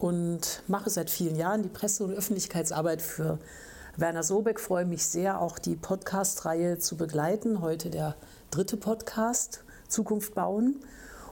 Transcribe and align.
und 0.00 0.62
mache 0.66 0.90
seit 0.90 1.10
vielen 1.10 1.36
Jahren 1.36 1.62
die 1.62 1.68
Presse- 1.68 2.04
und 2.04 2.14
Öffentlichkeitsarbeit 2.14 3.02
für 3.02 3.38
Werner 3.96 4.22
Sobeck. 4.22 4.58
Freue 4.58 4.86
mich 4.86 5.04
sehr, 5.04 5.40
auch 5.40 5.58
die 5.58 5.76
Podcast-Reihe 5.76 6.78
zu 6.78 6.96
begleiten. 6.96 7.60
Heute 7.60 7.90
der 7.90 8.16
dritte 8.50 8.76
Podcast, 8.76 9.62
Zukunft 9.88 10.34
bauen. 10.34 10.76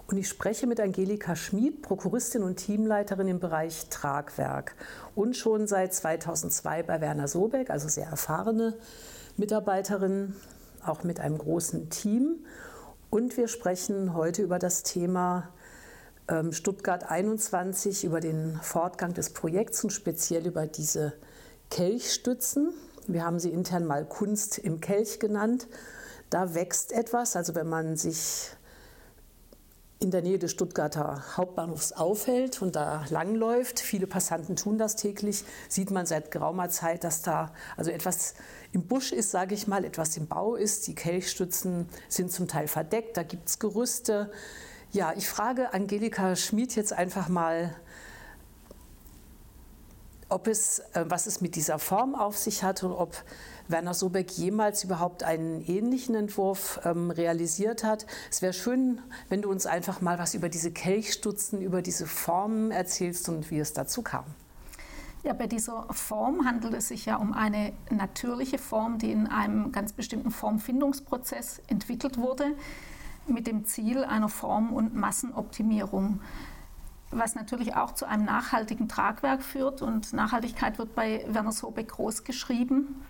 Und 0.07 0.17
ich 0.19 0.29
spreche 0.29 0.67
mit 0.67 0.81
Angelika 0.81 1.35
Schmid, 1.37 1.83
Prokuristin 1.83 2.43
und 2.43 2.57
Teamleiterin 2.57 3.29
im 3.29 3.41
Bereich 3.41 3.89
Tragwerk 3.91 4.75
und 5.15 5.37
schon 5.37 5.67
seit 5.67 5.93
2002 5.93 6.83
bei 6.83 7.01
Werner 7.01 7.29
Sobeck, 7.29 7.71
also 7.71 7.89
sehr 7.89 8.07
erfahrene 8.07 8.75
Mitarbeiterin, 9.37 10.35
auch 10.85 11.05
mit 11.05 11.21
einem 11.21 11.39
großen 11.39 11.91
Team. 11.91 12.45
Und 13.11 13.37
wir 13.37 13.49
sprechen 13.49 14.15
heute 14.15 14.43
über 14.43 14.59
das 14.59 14.83
Thema 14.83 15.51
Stuttgart 16.51 17.11
21 17.11 18.05
über 18.05 18.21
den 18.21 18.59
Fortgang 18.63 19.15
des 19.15 19.31
Projekts 19.31 19.83
und 19.83 19.91
speziell 19.91 20.47
über 20.47 20.67
diese 20.67 21.15
Kelchstützen. 21.71 22.75
Wir 23.07 23.25
haben 23.25 23.39
sie 23.39 23.51
intern 23.51 23.87
mal 23.87 24.05
Kunst 24.05 24.59
im 24.59 24.81
Kelch 24.81 25.21
genannt. 25.21 25.69
Da 26.29 26.55
wächst 26.55 26.93
etwas, 26.93 27.37
also 27.37 27.55
wenn 27.55 27.69
man 27.69 27.97
sich 27.97 28.51
in 30.01 30.11
der 30.11 30.23
Nähe 30.23 30.39
des 30.39 30.53
Stuttgarter 30.53 31.25
Hauptbahnhofs 31.37 31.93
aufhält 31.93 32.63
und 32.63 32.77
da 32.77 33.05
langläuft, 33.11 33.81
viele 33.81 34.07
Passanten 34.07 34.55
tun 34.55 34.79
das 34.79 34.95
täglich, 34.95 35.45
sieht 35.69 35.91
man 35.91 36.07
seit 36.07 36.31
geraumer 36.31 36.69
Zeit, 36.69 37.03
dass 37.03 37.23
da 37.23 37.53
also 37.77 37.91
etwas 37.91 38.35
im 38.73 38.87
Busch 38.87 39.13
ist, 39.13 39.31
sage 39.31 39.55
ich 39.55 39.67
mal, 39.67 39.85
etwas 39.85 40.17
im 40.17 40.29
Bau 40.29 40.55
ist. 40.55 40.87
Die 40.87 40.95
Kelchstützen 40.95 41.89
sind 42.09 42.31
zum 42.31 42.47
Teil 42.47 42.69
verdeckt, 42.69 43.17
da 43.17 43.25
gibt 43.25 43.49
es 43.49 43.59
Gerüste, 43.59 44.31
ja, 44.93 45.13
ich 45.17 45.29
frage 45.29 45.75
Angelika 45.75 46.35
Schmid 46.37 46.75
jetzt 46.77 46.93
einfach 46.93 47.29
mal, 47.29 47.75
ob 50.29 50.47
es, 50.47 50.81
äh, 50.93 51.05
was 51.07 51.27
es 51.27 51.41
mit 51.41 51.57
dieser 51.57 51.79
Form 51.79 52.15
auf 52.15 52.37
sich 52.37 52.63
hat 52.63 52.83
und 52.83 52.93
ob 52.93 53.15
Werner 53.69 53.95
Sobeck 53.95 54.31
jemals 54.33 54.85
überhaupt 54.85 55.23
einen 55.23 55.61
ähnlichen 55.61 56.15
Entwurf 56.15 56.81
ähm, 56.85 57.11
realisiert 57.11 57.85
hat. 57.85 58.07
Es 58.31 58.41
wäre 58.41 58.53
schön, 58.53 59.01
wenn 59.29 59.43
du 59.43 59.51
uns 59.51 59.67
einfach 59.67 60.01
mal 60.01 60.19
was 60.19 60.35
über 60.35 60.49
diese 60.49 60.71
Kelchstutzen, 60.71 61.61
über 61.61 61.83
diese 61.83 62.07
Formen 62.07 62.71
erzählst 62.71 63.29
und 63.29 63.51
wie 63.51 63.59
es 63.59 63.75
dazu 63.75 64.03
kam. 64.03 64.25
Ja, 65.23 65.33
bei 65.35 65.47
dieser 65.47 65.87
Form 65.93 66.47
handelt 66.47 66.75
es 66.75 66.89
sich 66.89 67.05
ja 67.05 67.17
um 67.17 67.35
eine 67.35 67.73
natürliche 67.91 68.57
Form, 68.57 68.99
die 68.99 69.11
in 69.11 69.27
einem 69.27 69.73
ganz 69.73 69.93
bestimmten 69.93 70.31
Formfindungsprozess 70.31 71.61
entwickelt 71.67 72.19
wurde 72.19 72.55
mit 73.29 73.47
dem 73.47 73.65
Ziel 73.65 74.05
einer 74.05 74.29
Form- 74.29 74.73
und 74.73 74.95
Massenoptimierung, 74.95 76.21
was 77.11 77.35
natürlich 77.35 77.75
auch 77.75 77.93
zu 77.93 78.07
einem 78.07 78.25
nachhaltigen 78.25 78.89
Tragwerk 78.89 79.43
führt. 79.43 79.83
Und 79.83 80.13
Nachhaltigkeit 80.13 80.79
wird 80.79 80.95
bei 80.95 81.25
Werner 81.29 81.53
Sobeck 81.53 81.89
groß 81.89 82.25
geschrieben. 82.25 83.03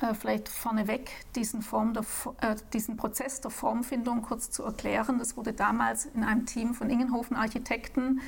Äh, 0.00 0.14
vielleicht 0.14 0.48
vorneweg 0.48 1.10
diesen, 1.34 1.62
Form 1.62 1.92
der, 1.92 2.04
äh, 2.40 2.56
diesen 2.72 2.96
Prozess 2.96 3.40
der 3.40 3.50
Formfindung 3.50 4.22
kurz 4.22 4.50
zu 4.50 4.64
erklären. 4.64 5.18
Das 5.18 5.36
wurde 5.36 5.52
damals 5.52 6.06
in 6.06 6.24
einem 6.24 6.46
Team 6.46 6.74
von 6.74 6.88
Ingenhofen 6.88 7.36
Architekten 7.36 8.20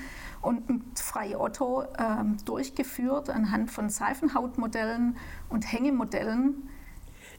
und 0.43 0.69
mit 0.69 0.99
Frei 0.99 1.39
Otto 1.39 1.83
äh, 1.83 2.25
durchgeführt 2.45 3.31
anhand 3.31 3.71
von 3.71 3.89
Seifenhautmodellen 3.89 5.17
und 5.49 5.73
Hängemodellen. 5.73 6.69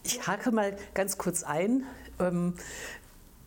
Ich 0.04 0.28
hake 0.28 0.52
mal 0.52 0.76
ganz 0.94 1.18
kurz 1.18 1.44
ein. 1.44 1.84
Ähm, 2.20 2.56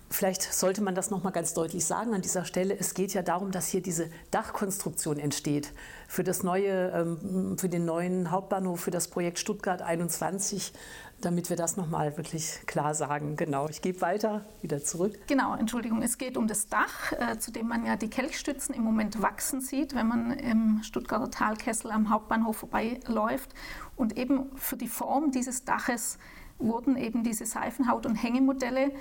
Vielleicht 0.09 0.43
sollte 0.43 0.83
man 0.83 0.94
das 0.94 1.11
noch 1.11 1.25
mal 1.25 1.31
ganz 1.31 1.53
deutlich 1.53 1.84
sagen 1.84 2.15
an 2.15 2.22
dieser 2.22 2.44
Stelle. 2.44 2.77
Es 2.78 2.94
geht 2.94 3.12
ja 3.12 3.22
darum, 3.22 3.50
dass 3.50 3.67
hier 3.69 3.83
diese 3.83 4.09
Dachkonstruktion 4.31 5.19
entsteht 5.19 5.72
für 6.06 6.22
das 6.22 6.44
neue, 6.44 6.91
ähm, 6.91 7.59
für 7.59 7.69
den 7.69 7.84
neuen 7.84 8.31
Hauptbahnhof, 8.31 8.81
für 8.81 8.93
das 8.93 9.09
Projekt 9.09 9.41
Stuttgart 9.41 9.83
21, 9.83 10.72
damit 11.21 11.50
wir 11.50 11.56
das 11.56 11.77
noch 11.77 11.89
mal 11.89 12.16
wirklich 12.16 12.61
klar 12.66 12.95
sagen. 12.95 13.37
Genau. 13.37 13.69
Ich 13.69 13.83
gebe 13.83 14.00
weiter 14.00 14.45
wieder 14.62 14.83
zurück. 14.83 15.19
Genau. 15.27 15.56
Entschuldigung. 15.56 16.03
Es 16.03 16.19
geht 16.19 16.37
um 16.37 16.47
das 16.47 16.69
Dach, 16.69 17.12
äh, 17.12 17.39
zu 17.39 17.50
dem 17.50 17.66
man 17.66 17.84
ja 17.84 17.97
die 17.97 18.09
Kelchstützen 18.09 18.75
im 18.77 18.84
Moment 18.84 19.21
wachsen 19.22 19.61
sieht, 19.61 19.95
wenn 19.95 20.06
man 20.06 20.31
im 20.31 20.83
Stuttgarter 20.84 21.31
Talkessel 21.31 21.91
am 21.91 22.11
Hauptbahnhof 22.11 22.59
vorbeiläuft. 22.59 23.50
Und 23.97 24.16
eben 24.16 24.56
für 24.56 24.77
die 24.77 24.89
Form 24.89 25.33
dieses 25.33 25.65
Daches 25.65 26.19
wurden 26.59 26.97
eben 26.97 27.25
diese 27.25 27.45
Seifenhaut- 27.45 28.06
und 28.06 28.15
Hängemodelle 28.15 28.93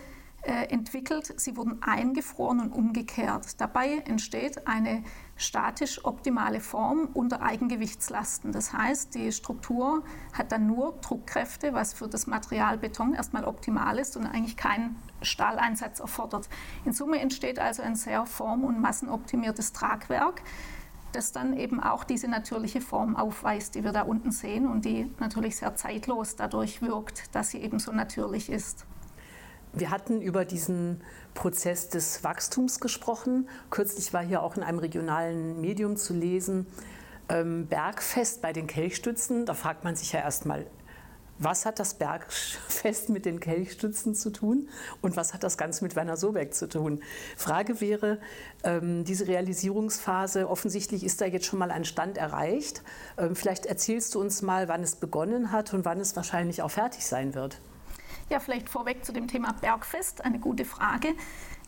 äh, 0.46 0.66
entwickelt. 0.70 1.34
Sie 1.40 1.58
wurden 1.58 1.82
eingefroren 1.82 2.60
und 2.60 2.72
umgekehrt. 2.72 3.60
Dabei 3.60 3.98
entsteht 4.06 4.68
eine 4.68 5.04
statisch 5.36 6.06
optimale 6.06 6.60
Form 6.60 7.10
unter 7.14 7.42
Eigengewichtslasten. 7.42 8.52
Das 8.52 8.72
heißt, 8.72 9.16
die 9.16 9.32
Struktur 9.32 10.04
hat 10.34 10.52
dann 10.52 10.68
nur 10.68 10.94
Druckkräfte, 11.02 11.74
was 11.74 11.94
für 11.94 12.08
das 12.08 12.28
Material 12.28 12.78
Beton 12.78 13.14
erstmal 13.14 13.46
optimal 13.46 13.98
ist 14.00 14.16
und 14.18 14.26
eigentlich 14.26 14.56
keinen 14.56 14.96
Stahleinsatz 15.22 16.00
erfordert. 16.00 16.48
In 16.86 16.94
Summe 16.94 17.20
entsteht 17.20 17.60
also 17.60 17.82
ein 17.82 17.96
sehr 17.96 18.26
form- 18.26 18.64
und 18.64 18.80
massenoptimiertes 18.80 19.74
Tragwerk 19.74 20.42
das 21.16 21.32
dann 21.32 21.56
eben 21.56 21.82
auch 21.82 22.04
diese 22.04 22.28
natürliche 22.28 22.82
Form 22.82 23.16
aufweist, 23.16 23.76
die 23.76 23.86
wir 23.86 23.94
da 23.94 24.02
unten 24.02 24.32
sehen 24.32 24.68
und 24.68 24.84
die 24.84 25.10
natürlich 25.20 25.56
sehr 25.56 25.74
zeitlos 25.76 26.36
dadurch 26.36 26.82
wirkt, 26.82 27.34
dass 27.34 27.52
sie 27.52 27.60
eben 27.60 27.80
so 27.80 27.94
natürlich 27.94 28.50
ist. 28.50 28.86
Wir 29.78 29.92
hatten 29.92 30.22
über 30.22 30.46
diesen 30.46 31.02
Prozess 31.34 31.90
des 31.90 32.24
Wachstums 32.24 32.80
gesprochen. 32.80 33.50
Kürzlich 33.70 34.14
war 34.14 34.24
hier 34.24 34.42
auch 34.42 34.56
in 34.56 34.64
einem 34.64 34.80
regionalen 34.80 35.60
Medium 35.60 35.98
zu 35.98 36.14
lesen, 36.14 36.66
ähm, 37.28 37.68
Bergfest 37.68 38.42
bei 38.42 38.54
den 38.54 38.68
Kelchstützen. 38.68 39.46
Da 39.46 39.54
fragt 39.54 39.84
man 39.84 39.98
sich 39.98 40.14
ja 40.14 40.22
erstmal, 40.22 40.66
was 41.40 41.66
hat 41.66 41.80
das 41.80 41.96
Bergfest 41.96 43.10
mit 43.10 43.26
den 43.26 43.42
Kelchstützen 43.42 44.16
zu 44.16 44.30
tun 44.30 44.70
und 45.02 45.18
was 45.18 45.34
hat 45.34 45.44
das 45.44 45.58
Ganze 45.58 45.84
mit 45.84 45.98
Werner 45.98 46.16
Sobeck 46.16 46.54
zu 46.54 46.70
tun? 46.70 47.04
Frage 47.36 47.82
wäre, 47.82 48.20
ähm, 48.64 49.04
diese 49.04 49.28
Realisierungsphase, 49.28 50.50
offensichtlich 50.50 51.04
ist 51.04 51.20
da 51.20 51.26
jetzt 51.26 51.48
schon 51.48 51.60
mal 51.60 51.72
ein 51.72 51.84
Stand 51.84 52.18
erreicht. 52.18 52.82
Ähm, 53.18 53.36
vielleicht 53.36 53.66
erzählst 53.66 54.16
du 54.16 54.22
uns 54.22 54.42
mal, 54.42 54.70
wann 54.70 54.84
es 54.84 54.96
begonnen 54.96 55.52
hat 55.52 55.74
und 55.74 55.84
wann 55.84 56.00
es 56.00 56.16
wahrscheinlich 56.16 56.62
auch 56.62 56.72
fertig 56.72 57.06
sein 57.06 57.36
wird. 57.36 57.60
Ja, 58.28 58.40
vielleicht 58.40 58.70
vorweg 58.70 59.06
zu 59.06 59.14
dem 59.14 59.28
Thema 59.28 59.54
Bergfest, 59.54 60.26
eine 60.26 60.40
gute 60.40 60.66
Frage. 60.66 61.10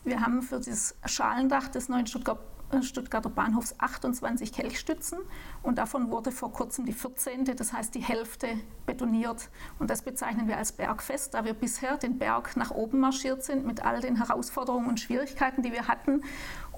Wir 0.02 0.22
haben 0.22 0.42
für 0.42 0.58
das 0.58 0.96
Schalendach 1.06 1.68
des 1.68 1.88
neuen 1.88 2.08
Stuttgart 2.08 2.40
äh, 2.72 2.82
Stuttgarter 2.82 3.30
Bahnhofs 3.30 3.76
28 3.78 4.52
Kelchstützen 4.52 5.18
und 5.62 5.78
davon 5.78 6.10
wurde 6.10 6.32
vor 6.32 6.52
kurzem 6.52 6.84
die 6.84 6.92
14., 6.92 7.44
das 7.56 7.72
heißt 7.72 7.94
die 7.94 8.02
Hälfte 8.02 8.48
betoniert. 8.84 9.48
Und 9.78 9.88
das 9.88 10.02
bezeichnen 10.02 10.48
wir 10.48 10.58
als 10.58 10.72
Bergfest, 10.72 11.32
da 11.32 11.44
wir 11.44 11.54
bisher 11.54 11.96
den 11.96 12.18
Berg 12.18 12.56
nach 12.56 12.70
oben 12.70 12.98
marschiert 13.00 13.42
sind 13.42 13.64
mit 13.64 13.84
all 13.84 14.00
den 14.00 14.16
Herausforderungen 14.16 14.88
und 14.88 15.00
Schwierigkeiten, 15.00 15.62
die 15.62 15.72
wir 15.72 15.88
hatten 15.88 16.22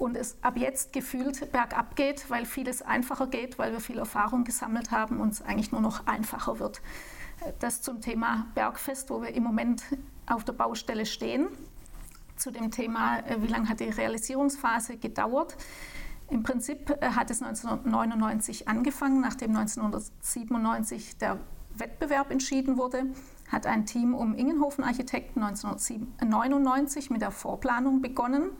und 0.01 0.17
es 0.17 0.37
ab 0.43 0.57
jetzt 0.57 0.93
gefühlt 0.95 1.53
bergab 1.53 1.95
geht, 1.95 2.31
weil 2.31 2.47
vieles 2.47 2.81
einfacher 2.81 3.27
geht, 3.27 3.59
weil 3.59 3.73
wir 3.73 3.81
viel 3.81 3.99
Erfahrung 3.99 4.45
gesammelt 4.45 4.91
haben 4.91 5.21
und 5.21 5.35
es 5.35 5.43
eigentlich 5.43 5.73
nur 5.73 5.83
noch 5.83 6.07
einfacher 6.07 6.59
wird. 6.59 6.81
Das 7.59 7.83
zum 7.83 8.01
Thema 8.01 8.47
Bergfest, 8.55 9.11
wo 9.11 9.21
wir 9.21 9.35
im 9.35 9.43
Moment 9.43 9.83
auf 10.27 10.45
der 10.45 10.55
Baustelle 10.55 11.05
stehen. 11.05 11.49
Zu 12.37 12.51
dem 12.51 12.71
Thema, 12.71 13.19
äh, 13.19 13.43
wie 13.43 13.47
lange 13.47 13.69
hat 13.69 13.81
die 13.81 13.91
Realisierungsphase 13.91 14.97
gedauert? 14.97 15.57
Im 16.31 16.43
Prinzip 16.43 16.91
äh, 17.03 17.11
hat 17.11 17.31
es 17.31 17.43
1999 17.43 18.69
angefangen, 18.69 19.21
nachdem 19.21 19.55
1997 19.55 21.19
der 21.19 21.39
Wettbewerb 21.75 22.31
entschieden 22.31 22.79
wurde, 22.79 23.05
hat 23.51 23.67
ein 23.67 23.85
Team 23.85 24.15
um 24.15 24.35
Ingenhofen 24.35 24.83
Architekten 24.85 25.43
1999 25.43 27.11
mit 27.11 27.21
der 27.21 27.31
Vorplanung 27.33 28.01
begonnen. 28.01 28.51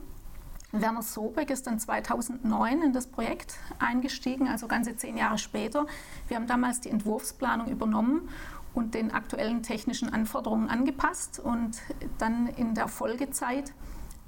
Werner 0.71 1.01
Sobeck 1.01 1.49
ist 1.49 1.67
dann 1.67 1.79
2009 1.79 2.81
in 2.81 2.93
das 2.93 3.07
Projekt 3.07 3.55
eingestiegen, 3.79 4.47
also 4.47 4.67
ganze 4.67 4.95
zehn 4.95 5.17
Jahre 5.17 5.37
später. 5.37 5.85
Wir 6.27 6.37
haben 6.37 6.47
damals 6.47 6.79
die 6.79 6.89
Entwurfsplanung 6.89 7.67
übernommen 7.67 8.29
und 8.73 8.93
den 8.93 9.11
aktuellen 9.11 9.63
technischen 9.63 10.13
Anforderungen 10.13 10.69
angepasst 10.69 11.39
und 11.39 11.81
dann 12.19 12.47
in 12.47 12.73
der 12.73 12.87
Folgezeit 12.87 13.73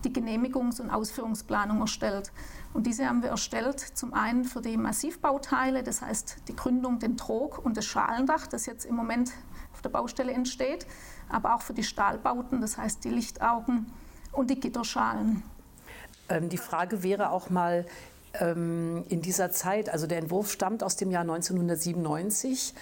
die 0.04 0.10
Genehmigungs- 0.10 0.82
und 0.82 0.90
Ausführungsplanung 0.90 1.80
erstellt. 1.80 2.34
Und 2.74 2.88
diese 2.88 3.08
haben 3.08 3.22
wir 3.24 3.30
erstellt 3.30 3.80
zum 3.80 4.14
einen 4.14 4.44
für 4.44 4.62
die 4.62 4.76
Massivbauteile, 4.76 5.82
das 5.82 6.02
heißt 6.02 6.50
die 6.50 6.56
Gründung, 6.58 7.00
den 7.00 7.16
Trog 7.16 7.64
und 7.64 7.78
das 7.78 7.86
Schalendach, 7.86 8.48
das 8.48 8.66
jetzt 8.66 8.84
im 8.84 8.96
Moment 8.96 9.32
auf 9.72 9.82
der 9.82 9.90
Baustelle 9.90 10.34
entsteht, 10.34 10.86
aber 11.30 11.56
auch 11.56 11.62
für 11.62 11.74
die 11.74 11.84
Stahlbauten, 11.84 12.60
das 12.60 12.78
heißt 12.78 13.06
die 13.06 13.12
Lichtaugen 13.12 13.86
und 14.34 14.50
die 14.50 14.60
Gitterschalen. 14.60 15.44
Ähm, 16.30 16.50
die 16.50 16.58
Frage 16.58 17.04
wäre 17.04 17.32
auch 17.32 17.50
mal, 17.50 17.86
ähm, 18.40 19.04
in 19.10 19.22
dieser 19.22 19.52
Zeit, 19.52 19.90
also 19.90 20.08
der 20.08 20.18
Entwurf 20.18 20.52
stammt 20.52 20.84
aus 20.84 20.96
dem 20.96 21.12
Jahr 21.12 21.22
1997. 21.22 22.74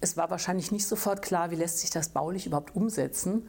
Es 0.00 0.16
war 0.16 0.30
wahrscheinlich 0.30 0.70
nicht 0.70 0.86
sofort 0.86 1.22
klar, 1.22 1.50
wie 1.50 1.56
lässt 1.56 1.78
sich 1.78 1.90
das 1.90 2.10
baulich 2.10 2.46
überhaupt 2.46 2.76
umsetzen. 2.76 3.48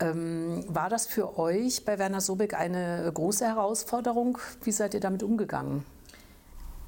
Ähm, 0.00 0.64
war 0.68 0.88
das 0.88 1.06
für 1.06 1.38
euch 1.38 1.84
bei 1.84 1.98
Werner 1.98 2.20
Sobeck 2.20 2.54
eine 2.54 3.10
große 3.12 3.44
Herausforderung? 3.44 4.38
Wie 4.62 4.72
seid 4.72 4.94
ihr 4.94 5.00
damit 5.00 5.22
umgegangen? 5.22 5.84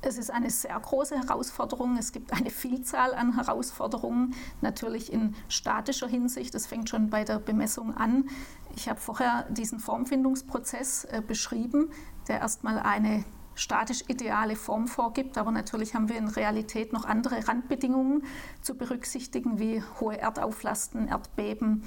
Es 0.06 0.18
ist 0.18 0.30
eine 0.30 0.50
sehr 0.50 0.78
große 0.78 1.16
Herausforderung. 1.16 1.96
Es 1.98 2.12
gibt 2.12 2.32
eine 2.32 2.50
Vielzahl 2.50 3.14
an 3.14 3.36
Herausforderungen, 3.36 4.34
natürlich 4.60 5.12
in 5.12 5.34
statischer 5.48 6.08
Hinsicht. 6.08 6.54
Das 6.54 6.66
fängt 6.66 6.90
schon 6.90 7.08
bei 7.08 7.24
der 7.24 7.38
Bemessung 7.38 7.96
an. 7.96 8.28
Ich 8.76 8.88
habe 8.88 9.00
vorher 9.00 9.47
diesen 9.50 9.79
Formfindungsprozess 9.79 11.05
äh, 11.05 11.23
beschrieben, 11.26 11.91
der 12.29 12.41
erstmal 12.41 12.79
eine 12.79 13.25
statisch 13.55 14.03
ideale 14.09 14.56
Form 14.56 14.88
vorgibt. 14.88 15.38
Aber 15.38 15.50
natürlich 15.50 15.94
haben 15.94 16.09
wir 16.09 16.17
in 16.17 16.29
Realität 16.29 16.93
noch 16.93 17.05
andere 17.05 17.47
Randbedingungen 17.47 18.25
zu 18.61 18.76
berücksichtigen, 18.76 19.59
wie 19.59 19.82
hohe 20.00 20.19
Erdauflasten, 20.19 21.09
Erdbeben, 21.09 21.85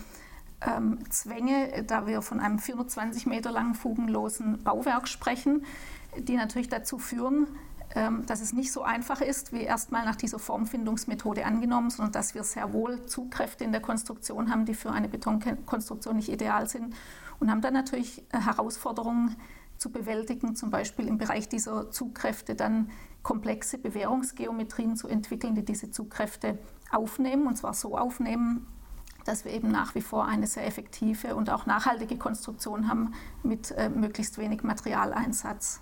ähm, 0.61 0.99
Zwänge, 1.09 1.83
da 1.85 2.07
wir 2.07 2.21
von 2.21 2.39
einem 2.39 2.59
420 2.59 3.25
Meter 3.25 3.51
langen 3.51 3.75
fugenlosen 3.75 4.63
Bauwerk 4.63 5.07
sprechen, 5.07 5.65
die 6.17 6.35
natürlich 6.35 6.69
dazu 6.69 6.97
führen, 6.97 7.47
dass 8.25 8.41
es 8.41 8.53
nicht 8.53 8.71
so 8.71 8.81
einfach 8.83 9.21
ist, 9.21 9.53
wie 9.53 9.61
erstmal 9.61 10.05
nach 10.05 10.15
dieser 10.15 10.39
Formfindungsmethode 10.39 11.45
angenommen, 11.45 11.89
sondern 11.89 12.11
dass 12.11 12.35
wir 12.35 12.43
sehr 12.43 12.73
wohl 12.73 13.05
Zugkräfte 13.05 13.63
in 13.63 13.71
der 13.71 13.81
Konstruktion 13.81 14.51
haben, 14.51 14.65
die 14.65 14.73
für 14.73 14.91
eine 14.91 15.07
Betonkonstruktion 15.07 16.17
nicht 16.17 16.29
ideal 16.29 16.67
sind 16.67 16.95
und 17.39 17.51
haben 17.51 17.61
dann 17.61 17.73
natürlich 17.73 18.23
äh, 18.31 18.39
Herausforderungen 18.39 19.35
zu 19.77 19.91
bewältigen, 19.91 20.55
zum 20.55 20.71
Beispiel 20.71 21.07
im 21.07 21.17
Bereich 21.17 21.49
dieser 21.49 21.91
Zugkräfte 21.91 22.55
dann 22.55 22.89
komplexe 23.21 23.77
Bewährungsgeometrien 23.77 24.95
zu 24.95 25.07
entwickeln, 25.07 25.55
die 25.55 25.65
diese 25.65 25.91
Zugkräfte 25.91 26.57
aufnehmen 26.91 27.47
und 27.47 27.57
zwar 27.57 27.73
so 27.73 27.97
aufnehmen, 27.97 28.65
dass 29.25 29.43
wir 29.43 29.51
eben 29.51 29.69
nach 29.69 29.93
wie 29.93 30.01
vor 30.01 30.25
eine 30.25 30.47
sehr 30.47 30.65
effektive 30.65 31.35
und 31.35 31.49
auch 31.49 31.65
nachhaltige 31.65 32.17
Konstruktion 32.17 32.87
haben 32.87 33.13
mit 33.43 33.71
äh, 33.71 33.89
möglichst 33.89 34.37
wenig 34.37 34.63
Materialeinsatz. 34.63 35.81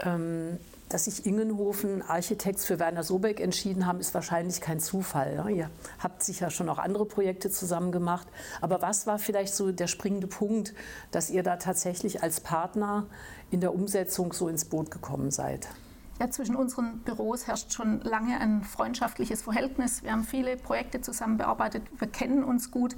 Ähm, 0.00 0.58
dass 0.90 1.04
sich 1.04 1.24
Ingenhofen 1.24 2.02
Architekts 2.02 2.66
für 2.66 2.78
Werner 2.78 3.04
Sobeck 3.04 3.40
entschieden 3.40 3.86
haben, 3.86 4.00
ist 4.00 4.12
wahrscheinlich 4.12 4.60
kein 4.60 4.80
Zufall. 4.80 5.36
Ne? 5.36 5.50
Ihr 5.52 5.70
habt 6.00 6.22
sicher 6.22 6.50
schon 6.50 6.68
auch 6.68 6.78
andere 6.78 7.06
Projekte 7.06 7.48
zusammen 7.48 7.92
gemacht. 7.92 8.26
Aber 8.60 8.82
was 8.82 9.06
war 9.06 9.18
vielleicht 9.18 9.54
so 9.54 9.70
der 9.70 9.86
springende 9.86 10.26
Punkt, 10.26 10.74
dass 11.12 11.30
ihr 11.30 11.42
da 11.42 11.56
tatsächlich 11.56 12.22
als 12.22 12.40
Partner 12.40 13.06
in 13.50 13.60
der 13.60 13.72
Umsetzung 13.72 14.32
so 14.32 14.48
ins 14.48 14.64
Boot 14.64 14.90
gekommen 14.90 15.30
seid? 15.30 15.68
Ja, 16.18 16.28
zwischen 16.28 16.56
unseren 16.56 16.98
Büros 16.98 17.46
herrscht 17.46 17.72
schon 17.72 18.00
lange 18.02 18.38
ein 18.38 18.62
freundschaftliches 18.62 19.42
Verhältnis. 19.42 20.02
Wir 20.02 20.12
haben 20.12 20.24
viele 20.24 20.56
Projekte 20.56 21.00
zusammen 21.00 21.38
bearbeitet, 21.38 21.84
wir 21.98 22.08
kennen 22.08 22.44
uns 22.44 22.70
gut. 22.70 22.94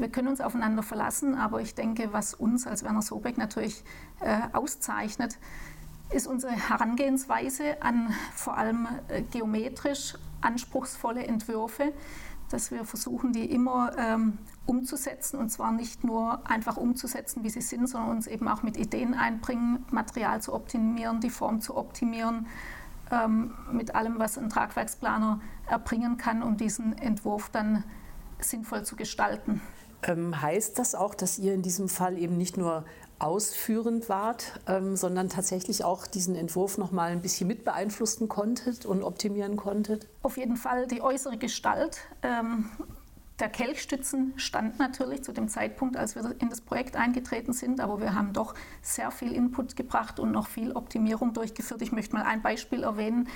Wir 0.00 0.08
können 0.08 0.28
uns 0.28 0.40
aufeinander 0.40 0.82
verlassen, 0.82 1.34
aber 1.34 1.60
ich 1.60 1.74
denke, 1.74 2.12
was 2.12 2.32
uns 2.32 2.66
als 2.66 2.82
Werner 2.82 3.02
Sobeck 3.02 3.36
natürlich 3.36 3.84
äh, 4.20 4.40
auszeichnet, 4.54 5.38
ist 6.12 6.26
unsere 6.26 6.52
Herangehensweise 6.52 7.82
an 7.82 8.14
vor 8.34 8.56
allem 8.56 8.88
äh, 9.08 9.22
geometrisch 9.22 10.14
anspruchsvolle 10.40 11.26
Entwürfe, 11.26 11.92
dass 12.50 12.70
wir 12.70 12.84
versuchen, 12.84 13.32
die 13.32 13.44
immer 13.44 13.96
ähm, 13.96 14.38
umzusetzen 14.66 15.38
und 15.38 15.50
zwar 15.50 15.72
nicht 15.72 16.02
nur 16.02 16.40
einfach 16.48 16.76
umzusetzen, 16.76 17.44
wie 17.44 17.50
sie 17.50 17.60
sind, 17.60 17.88
sondern 17.88 18.10
uns 18.10 18.26
eben 18.26 18.48
auch 18.48 18.62
mit 18.62 18.76
Ideen 18.76 19.14
einbringen, 19.14 19.84
Material 19.90 20.42
zu 20.42 20.52
optimieren, 20.52 21.20
die 21.20 21.30
Form 21.30 21.60
zu 21.60 21.76
optimieren, 21.76 22.46
ähm, 23.10 23.54
mit 23.70 23.94
allem, 23.94 24.18
was 24.18 24.36
ein 24.36 24.48
Tragwerksplaner 24.48 25.40
erbringen 25.66 26.16
kann, 26.16 26.42
um 26.42 26.56
diesen 26.56 26.96
Entwurf 26.98 27.50
dann 27.50 27.84
sinnvoll 28.40 28.84
zu 28.84 28.96
gestalten. 28.96 29.60
Ähm, 30.02 30.40
heißt 30.40 30.78
das 30.78 30.94
auch, 30.94 31.14
dass 31.14 31.38
ihr 31.38 31.54
in 31.54 31.62
diesem 31.62 31.88
Fall 31.88 32.18
eben 32.18 32.36
nicht 32.36 32.56
nur 32.56 32.84
ausführend 33.18 34.08
wart, 34.08 34.60
ähm, 34.66 34.96
sondern 34.96 35.28
tatsächlich 35.28 35.84
auch 35.84 36.06
diesen 36.06 36.34
Entwurf 36.34 36.78
noch 36.78 36.90
mal 36.90 37.10
ein 37.10 37.20
bisschen 37.20 37.46
mit 37.46 37.64
beeinflussen 37.64 38.28
konntet 38.28 38.86
und 38.86 39.02
optimieren 39.02 39.56
konntet? 39.56 40.08
Auf 40.22 40.36
jeden 40.38 40.56
Fall 40.56 40.86
die 40.86 41.02
äußere 41.02 41.36
Gestalt. 41.36 41.98
Ähm, 42.22 42.70
der 43.38 43.48
Kelchstützen 43.48 44.34
stand 44.36 44.78
natürlich 44.78 45.22
zu 45.22 45.32
dem 45.32 45.48
Zeitpunkt, 45.48 45.96
als 45.96 46.14
wir 46.14 46.34
in 46.40 46.50
das 46.50 46.60
Projekt 46.60 46.96
eingetreten 46.96 47.52
sind, 47.52 47.80
aber 47.80 48.00
wir 48.00 48.14
haben 48.14 48.32
doch 48.32 48.54
sehr 48.82 49.10
viel 49.10 49.32
Input 49.32 49.76
gebracht 49.76 50.18
und 50.20 50.30
noch 50.30 50.46
viel 50.46 50.72
Optimierung 50.72 51.32
durchgeführt. 51.32 51.80
Ich 51.82 51.92
möchte 51.92 52.14
mal 52.14 52.24
ein 52.24 52.42
Beispiel 52.42 52.82
erwähnen. 52.82 53.28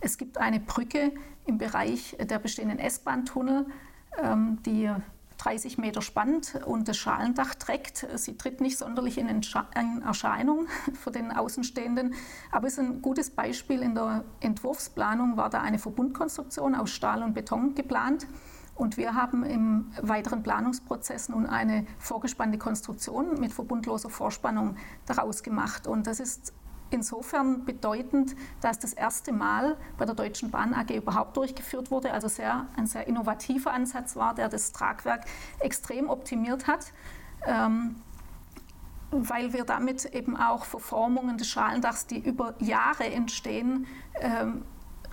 Es 0.00 0.16
gibt 0.16 0.38
eine 0.38 0.60
Brücke 0.60 1.12
im 1.46 1.58
Bereich 1.58 2.16
der 2.18 2.38
bestehenden 2.38 2.78
S-Bahn-Tunnel, 2.78 3.66
ähm, 4.22 4.58
die 4.64 4.90
30 5.40 5.78
Meter 5.78 6.02
spannt 6.02 6.60
und 6.66 6.86
das 6.88 6.98
Schalendach 6.98 7.54
trägt. 7.54 8.06
Sie 8.16 8.36
tritt 8.36 8.60
nicht 8.60 8.76
sonderlich 8.76 9.16
in 9.16 9.42
Erscheinung 10.02 10.66
für 10.94 11.10
den 11.10 11.32
Außenstehenden, 11.32 12.14
aber 12.52 12.66
es 12.66 12.74
ist 12.74 12.80
ein 12.80 13.00
gutes 13.00 13.30
Beispiel. 13.30 13.82
In 13.82 13.94
der 13.94 14.24
Entwurfsplanung 14.40 15.36
war 15.36 15.48
da 15.48 15.62
eine 15.62 15.78
Verbundkonstruktion 15.78 16.74
aus 16.74 16.90
Stahl 16.90 17.22
und 17.22 17.34
Beton 17.34 17.74
geplant. 17.74 18.26
Und 18.74 18.96
wir 18.96 19.14
haben 19.14 19.44
im 19.44 19.92
weiteren 20.00 20.42
Planungsprozess 20.42 21.28
nun 21.28 21.46
eine 21.46 21.86
vorgespannte 21.98 22.56
Konstruktion 22.56 23.38
mit 23.38 23.52
verbundloser 23.52 24.08
Vorspannung 24.08 24.76
daraus 25.04 25.42
gemacht. 25.42 25.86
Und 25.86 26.06
das 26.06 26.18
ist 26.18 26.54
insofern 26.90 27.64
bedeutend, 27.64 28.34
dass 28.60 28.78
das 28.78 28.92
erste 28.92 29.32
Mal 29.32 29.76
bei 29.98 30.04
der 30.04 30.14
Deutschen 30.14 30.50
Bahn 30.50 30.74
AG 30.74 30.90
überhaupt 30.90 31.36
durchgeführt 31.36 31.90
wurde, 31.90 32.12
also 32.12 32.28
sehr, 32.28 32.66
ein 32.76 32.86
sehr 32.86 33.06
innovativer 33.06 33.72
Ansatz 33.72 34.16
war, 34.16 34.34
der 34.34 34.48
das 34.48 34.72
Tragwerk 34.72 35.24
extrem 35.60 36.08
optimiert 36.08 36.66
hat. 36.66 36.92
Ähm, 37.46 37.96
weil 39.12 39.52
wir 39.52 39.64
damit 39.64 40.04
eben 40.04 40.36
auch 40.36 40.64
Verformungen 40.64 41.36
des 41.36 41.48
Schalendachs, 41.48 42.06
die 42.06 42.18
über 42.18 42.54
Jahre 42.60 43.06
entstehen, 43.06 43.86
ähm, 44.20 44.62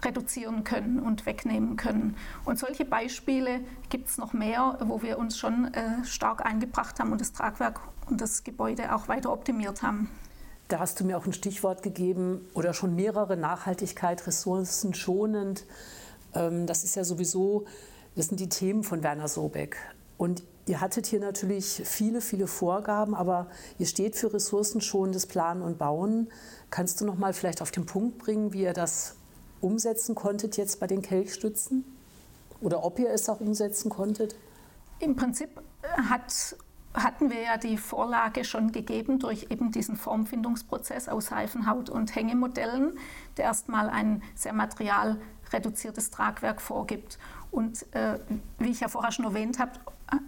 reduzieren 0.03 0.63
können 0.63 0.99
und 0.99 1.25
wegnehmen 1.25 1.75
können. 1.75 2.15
Und 2.45 2.59
solche 2.59 2.85
Beispiele 2.85 3.61
gibt 3.89 4.09
es 4.09 4.17
noch 4.17 4.33
mehr, 4.33 4.77
wo 4.81 5.01
wir 5.01 5.17
uns 5.17 5.37
schon 5.37 5.73
äh, 5.73 6.03
stark 6.05 6.45
eingebracht 6.45 6.99
haben 6.99 7.11
und 7.11 7.21
das 7.21 7.33
Tragwerk 7.33 7.81
und 8.07 8.21
das 8.21 8.43
Gebäude 8.43 8.93
auch 8.93 9.07
weiter 9.07 9.31
optimiert 9.31 9.81
haben. 9.81 10.09
Da 10.67 10.79
hast 10.79 10.99
du 10.99 11.05
mir 11.05 11.17
auch 11.17 11.25
ein 11.25 11.33
Stichwort 11.33 11.81
gegeben 11.81 12.47
oder 12.53 12.73
schon 12.73 12.95
mehrere 12.95 13.37
Nachhaltigkeit, 13.37 14.27
ressourcenschonend. 14.27 15.65
Ähm, 16.33 16.67
das 16.67 16.83
ist 16.83 16.95
ja 16.95 17.03
sowieso, 17.03 17.65
das 18.15 18.27
sind 18.27 18.39
die 18.39 18.49
Themen 18.49 18.83
von 18.83 19.03
Werner 19.03 19.27
Sobeck. 19.27 19.77
Und 20.17 20.43
ihr 20.65 20.81
hattet 20.81 21.05
hier 21.05 21.19
natürlich 21.19 21.81
viele, 21.85 22.21
viele 22.21 22.47
Vorgaben, 22.47 23.15
aber 23.15 23.47
ihr 23.79 23.85
steht 23.85 24.15
für 24.15 24.33
ressourcenschonendes 24.33 25.25
Planen 25.27 25.61
und 25.61 25.77
Bauen. 25.77 26.29
Kannst 26.69 26.99
du 26.99 27.05
noch 27.05 27.17
mal 27.17 27.33
vielleicht 27.33 27.61
auf 27.61 27.71
den 27.71 27.85
Punkt 27.85 28.17
bringen, 28.17 28.51
wie 28.51 28.63
ihr 28.63 28.73
das 28.73 29.15
umsetzen 29.61 30.15
konntet 30.15 30.57
jetzt 30.57 30.79
bei 30.79 30.87
den 30.87 31.01
Kelchstützen? 31.01 31.85
Oder 32.59 32.83
ob 32.83 32.99
ihr 32.99 33.09
es 33.11 33.29
auch 33.29 33.39
umsetzen 33.39 33.89
konntet? 33.89 34.35
Im 34.99 35.15
Prinzip 35.15 35.61
hat 36.09 36.57
hatten 37.03 37.29
wir 37.29 37.41
ja 37.41 37.57
die 37.57 37.77
Vorlage 37.77 38.43
schon 38.43 38.71
gegeben 38.71 39.19
durch 39.19 39.47
eben 39.49 39.71
diesen 39.71 39.95
Formfindungsprozess 39.95 41.07
aus 41.09 41.27
Seifenhaut 41.27 41.89
und 41.89 42.15
Hängemodellen, 42.15 42.97
der 43.37 43.45
erstmal 43.45 43.89
ein 43.89 44.23
sehr 44.35 44.53
materialreduziertes 44.53 46.11
Tragwerk 46.11 46.61
vorgibt. 46.61 47.19
Und 47.51 47.85
äh, 47.93 48.19
wie 48.59 48.69
ich 48.69 48.79
ja 48.79 48.87
vorher 48.87 49.11
schon 49.11 49.25
erwähnt 49.25 49.59
habe, 49.59 49.71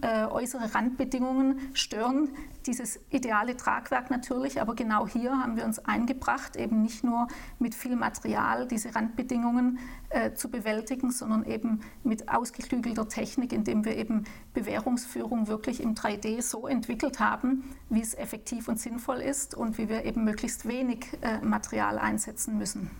äh, 0.02 0.26
äußere 0.26 0.76
Randbedingungen 0.76 1.60
stören 1.74 2.30
dieses 2.66 3.00
ideale 3.10 3.56
Tragwerk 3.56 4.12
natürlich, 4.12 4.60
aber 4.60 4.76
genau 4.76 5.08
hier 5.08 5.32
haben 5.32 5.56
wir 5.56 5.64
uns 5.64 5.80
eingebracht, 5.80 6.58
eben 6.58 6.82
nicht 6.82 7.04
nur 7.04 7.28
mit 7.60 7.74
viel 7.74 7.96
Material 7.96 8.68
diese 8.68 8.94
Randbedingungen 8.94 9.80
äh, 10.10 10.34
zu 10.34 10.52
bewältigen, 10.52 11.12
sondern 11.12 11.46
eben 11.46 11.80
mit 12.04 12.28
ausgeklügelter 12.28 13.08
Technik, 13.08 13.54
indem 13.54 13.86
wir 13.86 13.96
eben 13.96 14.26
Bewährungsführung 14.54 15.48
wirklich 15.48 15.82
im 15.82 15.96
3D 15.96 16.42
so 16.42 16.68
entwickelt 16.68 17.22
haben, 17.22 17.64
wie 17.90 18.02
es 18.02 18.14
effektiv 18.14 18.68
und 18.68 18.80
sinnvoll 18.80 19.18
ist 19.22 19.56
und 19.56 19.78
wie 19.78 19.88
wir 19.88 20.04
eben 20.04 20.26
möglichst 20.26 20.68
wenig 20.68 21.08
äh, 21.22 21.40
Material 21.40 21.98
einsetzen 21.98 22.58
müssen. 22.58 22.92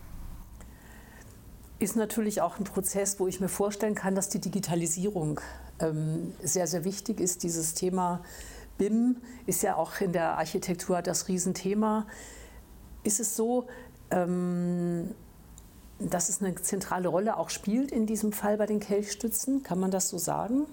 Ist 1.80 1.98
natürlich 1.98 2.42
auch 2.42 2.58
ein 2.58 2.64
Prozess, 2.64 3.20
wo 3.20 3.28
ich 3.28 3.40
mir 3.40 3.50
vorstellen 3.50 3.96
kann, 3.96 4.16
dass 4.16 4.30
die 4.30 4.40
Digitalisierung 4.40 5.42
sehr, 6.44 6.68
sehr 6.68 6.84
wichtig 6.84 7.20
ist. 7.20 7.44
Dieses 7.44 7.74
Thema 7.74 8.22
BIM 8.78 9.18
ist 9.46 9.62
ja 9.62 9.76
auch 9.76 10.02
in 10.02 10.12
der 10.12 10.38
Architektur 10.38 11.02
das 11.02 11.28
Riesenthema. 11.28 12.06
Ist 13.04 13.20
es 13.20 13.36
so, 13.36 13.68
ähm, 14.12 15.14
dass 16.00 16.30
es 16.30 16.42
eine 16.42 16.56
zentrale 16.56 17.10
Rolle 17.10 17.38
auch 17.38 17.50
spielt 17.50 17.92
in 17.92 18.06
diesem 18.06 18.32
Fall 18.32 18.58
bei 18.58 18.66
den 18.66 18.80
Kelchstützen? 18.80 19.64
Kann 19.64 19.80
man 19.80 19.92
das 19.92 20.10
so 20.10 20.18
sagen? 20.18 20.66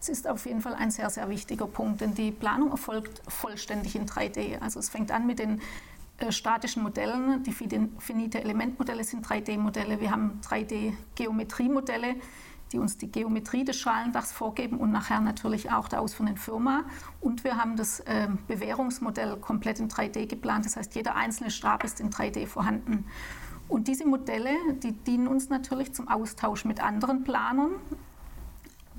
Es 0.00 0.08
ist 0.08 0.28
auf 0.28 0.46
jeden 0.46 0.60
Fall 0.60 0.74
ein 0.74 0.90
sehr, 0.90 1.10
sehr 1.10 1.28
wichtiger 1.28 1.66
Punkt, 1.66 2.00
denn 2.00 2.14
die 2.14 2.30
Planung 2.30 2.70
erfolgt 2.70 3.20
vollständig 3.28 3.96
in 3.96 4.06
3D. 4.06 4.60
Also 4.60 4.78
es 4.78 4.88
fängt 4.88 5.10
an 5.10 5.26
mit 5.26 5.40
den 5.40 5.60
äh, 6.18 6.30
statischen 6.30 6.82
Modellen. 6.82 7.42
Die 7.42 7.52
finite 7.52 8.40
Elementmodelle 8.40 9.02
sind 9.04 9.26
3D-Modelle. 9.26 10.00
Wir 10.00 10.10
haben 10.10 10.40
3D-Geometriemodelle, 10.44 12.16
die 12.72 12.78
uns 12.78 12.96
die 12.96 13.10
Geometrie 13.10 13.64
des 13.64 13.76
Schalendachs 13.76 14.32
vorgeben 14.32 14.78
und 14.78 14.90
nachher 14.90 15.20
natürlich 15.20 15.70
auch 15.70 15.88
der 15.88 16.00
ausführenden 16.00 16.36
Firma. 16.36 16.84
Und 17.20 17.44
wir 17.44 17.56
haben 17.56 17.76
das 17.76 18.00
äh, 18.00 18.28
Bewährungsmodell 18.46 19.36
komplett 19.36 19.80
in 19.80 19.88
3D 19.88 20.26
geplant. 20.26 20.64
Das 20.64 20.76
heißt, 20.76 20.94
jeder 20.94 21.16
einzelne 21.16 21.50
Stab 21.50 21.84
ist 21.84 22.00
in 22.00 22.10
3D 22.10 22.46
vorhanden. 22.46 23.06
Und 23.68 23.88
diese 23.88 24.06
Modelle, 24.06 24.50
die 24.82 24.92
dienen 24.92 25.28
uns 25.28 25.50
natürlich 25.50 25.92
zum 25.92 26.08
Austausch 26.08 26.64
mit 26.64 26.82
anderen 26.82 27.24
Planern 27.24 27.72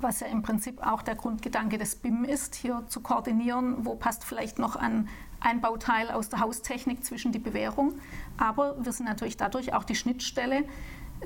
was 0.02 0.20
ja 0.20 0.26
im 0.28 0.42
Prinzip 0.42 0.84
auch 0.84 1.02
der 1.02 1.14
Grundgedanke 1.14 1.78
des 1.78 1.96
BIM 1.96 2.24
ist, 2.24 2.54
hier 2.54 2.84
zu 2.88 3.00
koordinieren, 3.00 3.84
wo 3.84 3.94
passt 3.94 4.24
vielleicht 4.24 4.58
noch 4.58 4.76
ein 4.76 5.08
Einbauteil 5.40 6.10
aus 6.10 6.28
der 6.28 6.40
Haustechnik 6.40 7.04
zwischen 7.04 7.32
die 7.32 7.38
Bewährung. 7.38 7.94
Aber 8.36 8.76
wir 8.84 8.92
sind 8.92 9.06
natürlich 9.06 9.36
dadurch 9.36 9.72
auch 9.72 9.84
die 9.84 9.94
Schnittstelle 9.94 10.64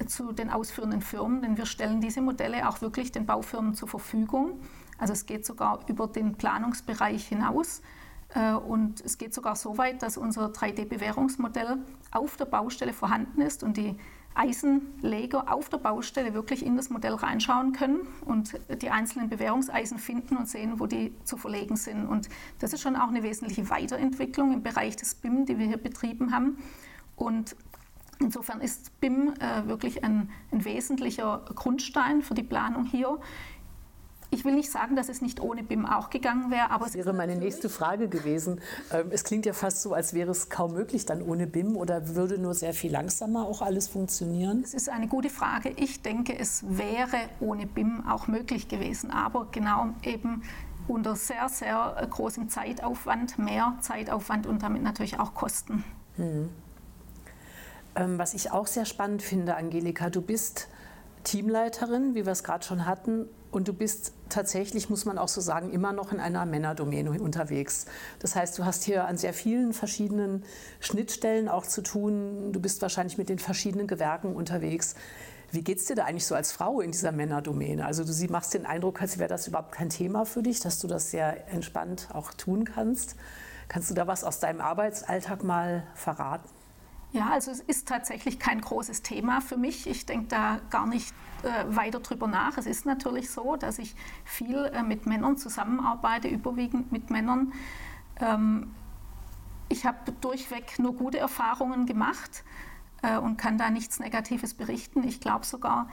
zu 0.07 0.33
den 0.33 0.51
ausführenden 0.51 1.01
Firmen, 1.01 1.43
denn 1.43 1.57
wir 1.57 1.67
stellen 1.67 2.01
diese 2.01 2.21
Modelle 2.21 2.69
auch 2.69 2.81
wirklich 2.81 3.13
den 3.13 3.27
Baufirmen 3.27 3.75
zur 3.75 3.89
Verfügung. 3.89 4.61
Also 4.99 5.13
es 5.13 5.27
geht 5.27 5.45
sogar 5.47 5.81
über 5.89 6.07
den 6.07 6.35
Planungsbereich 6.35 7.27
hinaus. 7.27 7.83
Äh, 8.35 8.53
und 8.53 9.01
es 9.01 9.19
geht 9.19 9.35
sogar 9.35 9.57
so 9.57 9.79
weit, 9.79 10.03
dass 10.03 10.17
unser 10.17 10.47
3D-Bewährungsmodell 10.47 11.79
auf 12.11 12.37
der 12.37 12.47
Baustelle 12.47 12.93
vorhanden 12.93 13.41
ist 13.41 13.63
und 13.63 13.77
die 13.77 13.97
Eisenleger 14.35 15.53
auf 15.53 15.69
der 15.69 15.79
Baustelle 15.79 16.35
wirklich 16.35 16.67
in 16.67 16.77
das 16.77 16.91
Modell 16.91 17.15
reinschauen 17.15 17.73
können 17.73 18.01
und 18.25 18.59
die 18.83 18.91
einzelnen 18.91 19.29
Bewährungseisen 19.29 19.99
finden 19.99 20.37
und 20.37 20.49
sehen, 20.49 20.81
wo 20.81 20.87
die 20.87 21.15
zu 21.23 21.37
verlegen 21.37 21.77
sind. 21.77 22.07
Und 22.07 22.29
das 22.59 22.73
ist 22.73 22.83
schon 22.83 22.97
auch 22.97 23.09
eine 23.09 23.23
wesentliche 23.23 23.71
Weiterentwicklung 23.71 24.53
im 24.53 24.63
Bereich 24.63 24.97
des 24.97 25.15
BIM, 25.15 25.47
die 25.47 25.59
wir 25.59 25.67
hier 25.67 25.77
betrieben 25.77 26.35
haben. 26.35 26.59
Und 27.15 27.55
insofern 28.21 28.61
ist 28.61 29.01
BIM 29.01 29.35
äh, 29.41 29.67
wirklich 29.67 30.05
ein, 30.05 30.31
ein 30.51 30.65
wesentlicher 30.65 31.45
Grundstein 31.55 32.23
für 32.23 32.35
die 32.35 32.43
Planung 32.43 32.85
hier. 32.85 33.19
Ich 34.31 34.45
will 34.45 34.55
nicht 34.55 34.73
sagen, 34.73 34.97
dass 34.97 35.09
es 35.09 35.23
nicht 35.23 35.41
ohne 35.41 35.63
BIM 35.63 35.87
auch 35.87 36.11
gegangen 36.11 36.51
wäre, 36.51 36.71
aber 36.71 36.87
das 36.87 36.95
wäre 36.95 37.13
meine 37.13 37.37
nächste 37.37 37.69
Frage 37.69 38.09
gewesen. 38.09 38.61
Ähm, 38.93 39.07
es 39.11 39.23
klingt 39.23 39.47
ja 39.47 39.53
fast 39.53 39.83
so, 39.83 39.95
als 39.95 40.13
wäre 40.13 40.33
es 40.33 40.49
kaum 40.49 40.73
möglich 40.73 41.07
dann 41.07 41.23
ohne 41.23 41.47
BIM 41.47 41.77
oder 41.77 42.17
würde 42.17 42.39
nur 42.39 42.55
sehr 42.55 42.75
viel 42.75 42.91
langsamer 42.91 43.47
auch 43.47 43.63
alles 43.63 43.87
funktionieren? 43.87 44.63
Das 44.63 44.75
ist 44.75 44.89
eine 44.89 45.07
gute 45.07 45.31
Frage. 45.31 45.71
Ich 45.77 46.03
denke, 46.03 46.37
es 46.37 46.65
wäre 46.67 47.17
ohne 47.39 47.67
BIM 47.67 48.05
auch 48.09 48.27
möglich 48.27 48.67
gewesen, 48.67 49.13
aber 49.13 49.47
genau 49.53 49.91
eben 50.03 50.43
unter 50.89 51.15
sehr, 51.15 51.49
sehr 51.49 52.07
großem 52.11 52.49
Zeitaufwand, 52.49 53.39
mehr 53.39 53.77
Zeitaufwand 53.83 54.47
und 54.47 54.63
damit 54.63 54.83
natürlich 54.83 55.21
auch 55.21 55.35
Kosten. 55.35 55.85
Hm. 56.17 56.49
Was 57.95 58.35
ich 58.35 58.51
auch 58.51 58.67
sehr 58.67 58.85
spannend 58.85 59.23
finde, 59.23 59.57
Angelika, 59.57 60.11
du 60.11 60.21
bist 60.21 60.69
Teamleiterin, 61.23 62.15
wie 62.15 62.27
wir 62.27 62.33
es 62.33 62.45
gerade 62.45 62.65
schon 62.65 62.87
hatten, 62.87 63.27
und 63.55 63.69
du 63.69 63.73
bist 63.73 64.13
tatsächlich, 64.31 64.91
muss 64.91 65.05
man 65.05 65.17
auch 65.17 65.29
so 65.29 65.41
sagen, 65.41 65.71
immer 65.71 65.93
noch 65.93 66.11
in 66.11 66.19
einer 66.19 66.45
Männerdomäne 66.45 67.11
unterwegs. 67.21 67.87
Das 68.19 68.35
heißt, 68.35 68.59
du 68.59 68.65
hast 68.65 68.83
hier 68.83 69.07
an 69.07 69.17
sehr 69.17 69.33
vielen 69.33 69.73
verschiedenen 69.73 70.45
Schnittstellen 70.81 71.49
auch 71.49 71.65
zu 71.65 71.81
tun. 71.83 72.53
Du 72.53 72.61
bist 72.61 72.83
wahrscheinlich 72.83 73.17
mit 73.17 73.29
den 73.29 73.39
verschiedenen 73.39 73.87
Gewerken 73.87 74.35
unterwegs. 74.35 74.97
Wie 75.53 75.63
geht 75.63 75.79
es 75.79 75.85
dir 75.85 75.95
da 75.95 76.05
eigentlich 76.05 76.27
so 76.27 76.35
als 76.35 76.51
Frau 76.51 76.81
in 76.81 76.91
dieser 76.91 77.13
Männerdomäne? 77.13 77.87
Also 77.87 78.03
du 78.03 78.33
machst 78.33 78.55
den 78.55 78.67
Eindruck, 78.67 79.01
als 79.01 79.19
wäre 79.19 79.29
das 79.29 79.47
überhaupt 79.47 79.71
kein 79.71 79.89
Thema 79.89 80.25
für 80.27 80.43
dich, 80.43 80.59
dass 80.59 80.81
du 80.81 80.89
das 80.89 81.13
sehr 81.13 81.49
entspannt 81.49 82.09
auch 82.13 82.35
tun 82.35 82.65
kannst. 82.65 83.15
Kannst 83.69 83.89
du 83.89 83.95
da 83.95 84.09
was 84.09 84.25
aus 84.25 84.41
deinem 84.41 84.61
Arbeitsalltag 84.61 85.45
mal 85.45 85.85
verraten? 85.95 86.49
Ja, 87.15 87.31
also 87.31 87.53
es 87.53 87.61
ist 87.61 87.87
tatsächlich 87.87 88.41
kein 88.41 88.61
großes 88.61 89.03
Thema 89.03 89.41
für 89.41 89.57
mich. 89.57 89.87
Ich 89.87 90.05
denke 90.05 90.27
da 90.27 90.61
gar 90.71 90.85
nicht 90.85 91.15
äh, 91.45 91.65
weiter 91.69 92.01
drüber 92.01 92.27
nach. 92.27 92.59
Es 92.59 92.67
ist 92.67 92.87
natürlich 92.87 93.31
so, 93.31 93.55
dass 93.55 93.79
ich 93.79 93.95
viel 94.25 94.57
äh, 94.57 94.83
mit 94.83 95.07
Männern 95.07 95.37
zusammenarbeite, 95.37 96.27
überwiegend 96.27 96.91
mit 96.91 97.11
Männern. 97.11 97.53
Ähm, 98.21 98.75
ich 99.69 99.87
habe 99.87 100.11
durchweg 100.23 100.81
nur 100.81 100.97
gute 100.97 101.19
Erfahrungen 101.19 101.87
gemacht 101.87 102.43
äh, 103.03 103.17
und 103.17 103.37
kann 103.37 103.59
da 103.59 103.71
nichts 103.71 104.01
Negatives 104.01 104.53
berichten. 104.55 105.07
Ich 105.07 105.21
glaube 105.21 105.47
sogar, 105.47 105.89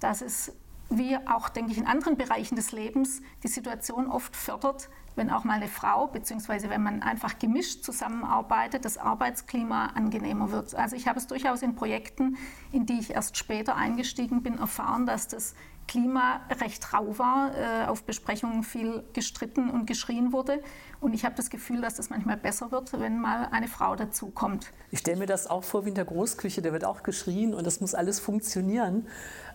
dass 0.00 0.22
es 0.22 0.56
wie 0.88 1.18
auch, 1.28 1.50
denke 1.50 1.72
ich, 1.72 1.76
in 1.76 1.86
anderen 1.86 2.16
Bereichen 2.16 2.56
des 2.56 2.72
Lebens 2.72 3.20
die 3.42 3.48
Situation 3.48 4.06
oft 4.06 4.34
fördert, 4.34 4.88
wenn 5.14 5.30
auch 5.30 5.44
mal 5.44 5.54
eine 5.54 5.68
Frau, 5.68 6.06
beziehungsweise 6.06 6.70
wenn 6.70 6.82
man 6.82 7.02
einfach 7.02 7.38
gemischt 7.38 7.84
zusammenarbeitet, 7.84 8.84
das 8.84 8.98
Arbeitsklima 8.98 9.86
angenehmer 9.94 10.50
wird. 10.50 10.74
Also 10.74 10.96
ich 10.96 11.08
habe 11.08 11.18
es 11.18 11.26
durchaus 11.26 11.62
in 11.62 11.74
Projekten, 11.74 12.36
in 12.72 12.86
die 12.86 12.98
ich 12.98 13.10
erst 13.10 13.36
später 13.36 13.76
eingestiegen 13.76 14.42
bin, 14.42 14.58
erfahren, 14.58 15.06
dass 15.06 15.28
das 15.28 15.54
Klima 15.92 16.40
recht 16.58 16.94
rau 16.94 17.18
war, 17.18 17.50
äh, 17.54 17.86
auf 17.86 18.04
Besprechungen 18.04 18.62
viel 18.62 19.04
gestritten 19.12 19.68
und 19.68 19.86
geschrien 19.86 20.32
wurde. 20.32 20.62
Und 21.00 21.12
ich 21.12 21.26
habe 21.26 21.34
das 21.34 21.50
Gefühl, 21.50 21.82
dass 21.82 21.96
das 21.96 22.08
manchmal 22.08 22.38
besser 22.38 22.72
wird, 22.72 22.98
wenn 22.98 23.20
mal 23.20 23.48
eine 23.52 23.68
Frau 23.68 23.94
dazukommt. 23.94 24.72
Ich 24.90 25.00
stelle 25.00 25.18
mir 25.18 25.26
das 25.26 25.46
auch 25.46 25.64
vor 25.64 25.84
wie 25.84 25.90
in 25.90 25.94
der 25.94 26.06
Großküche, 26.06 26.62
da 26.62 26.72
wird 26.72 26.86
auch 26.86 27.02
geschrien 27.02 27.52
und 27.52 27.66
das 27.66 27.82
muss 27.82 27.94
alles 27.94 28.20
funktionieren. 28.20 29.06